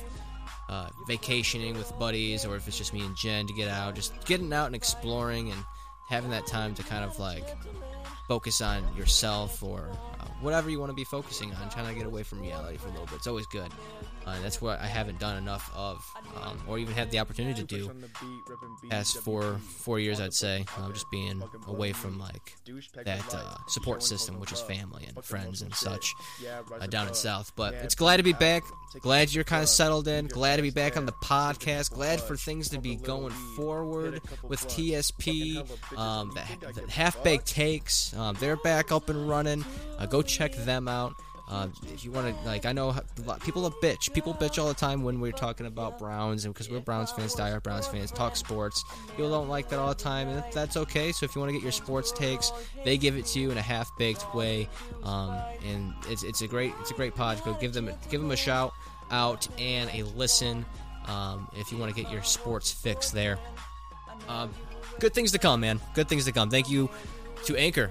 [0.68, 4.12] uh, vacationing with buddies, or if it's just me and Jen to get out, just
[4.24, 5.60] getting out and exploring and
[6.08, 7.44] having that time to kind of like
[8.28, 9.88] focus on yourself or
[10.20, 12.88] uh, whatever you want to be focusing on, trying to get away from reality for
[12.88, 13.16] a little bit.
[13.16, 13.70] It's always good.
[14.26, 16.04] Uh, that's what I haven't done enough of,
[16.40, 17.90] um, or even had the opportunity to do.
[18.90, 22.56] Past four four years, I'd say, uh, just being away from like
[23.04, 26.14] that uh, support system, which is family and friends and such,
[26.80, 27.52] uh, down in South.
[27.56, 28.62] But it's glad to be back.
[29.00, 30.26] Glad you're kind of settled in.
[30.26, 31.92] Glad to be back on the podcast.
[31.92, 35.58] Glad for things to be going forward with TSP.
[35.96, 39.64] Um, the, the half baked takes, um, they're back up and running.
[39.98, 41.14] Uh, go check them out.
[41.52, 42.96] Uh, if you want to, like, I know
[43.44, 44.10] people are bitch.
[44.14, 47.34] People bitch all the time when we're talking about Browns, and because we're Browns fans,
[47.34, 48.82] die diehard Browns fans, talk sports.
[49.10, 51.12] People don't like that all the time, and that's okay.
[51.12, 52.50] So if you want to get your sports takes,
[52.86, 54.66] they give it to you in a half baked way,
[55.02, 57.38] um, and it's it's a great it's a great pod.
[57.44, 58.72] Go give them give them a shout
[59.10, 60.64] out and a listen
[61.06, 63.38] um, if you want to get your sports fix there.
[64.26, 64.54] Um,
[65.00, 65.82] good things to come, man.
[65.92, 66.48] Good things to come.
[66.48, 66.88] Thank you
[67.44, 67.90] to Anchor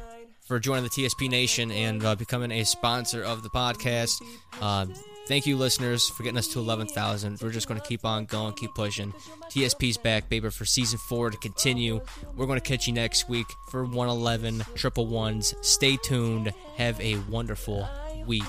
[0.51, 4.21] for joining the TSP Nation and uh, becoming a sponsor of the podcast.
[4.61, 4.85] Uh,
[5.25, 7.39] thank you, listeners, for getting us to 11,000.
[7.41, 9.13] We're just going to keep on going, keep pushing.
[9.49, 12.01] TSP's back, baby, for season four to continue.
[12.35, 15.55] We're going to catch you next week for 111 triple ones.
[15.61, 16.51] Stay tuned.
[16.75, 17.87] Have a wonderful
[18.27, 18.43] week,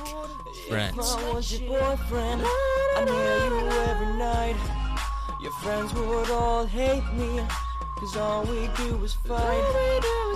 [0.68, 0.96] friends.
[5.40, 7.40] Your friends would all hate me,
[8.02, 9.64] cause all we do is fight.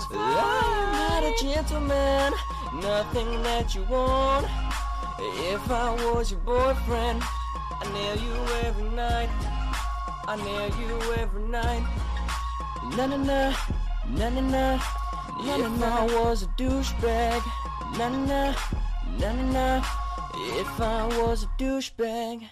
[0.09, 2.33] But I am not a gentleman,
[2.81, 4.47] nothing that you want.
[5.19, 8.37] If I was your boyfriend, I nail you
[8.69, 9.31] every night.
[10.29, 11.85] I nail you every night.
[12.97, 13.57] Na na na,
[14.11, 14.75] na na na.
[15.41, 17.43] If I was a douchebag,
[17.99, 18.55] na na na,
[19.19, 19.85] na na na.
[20.61, 22.49] If I was a douchebag.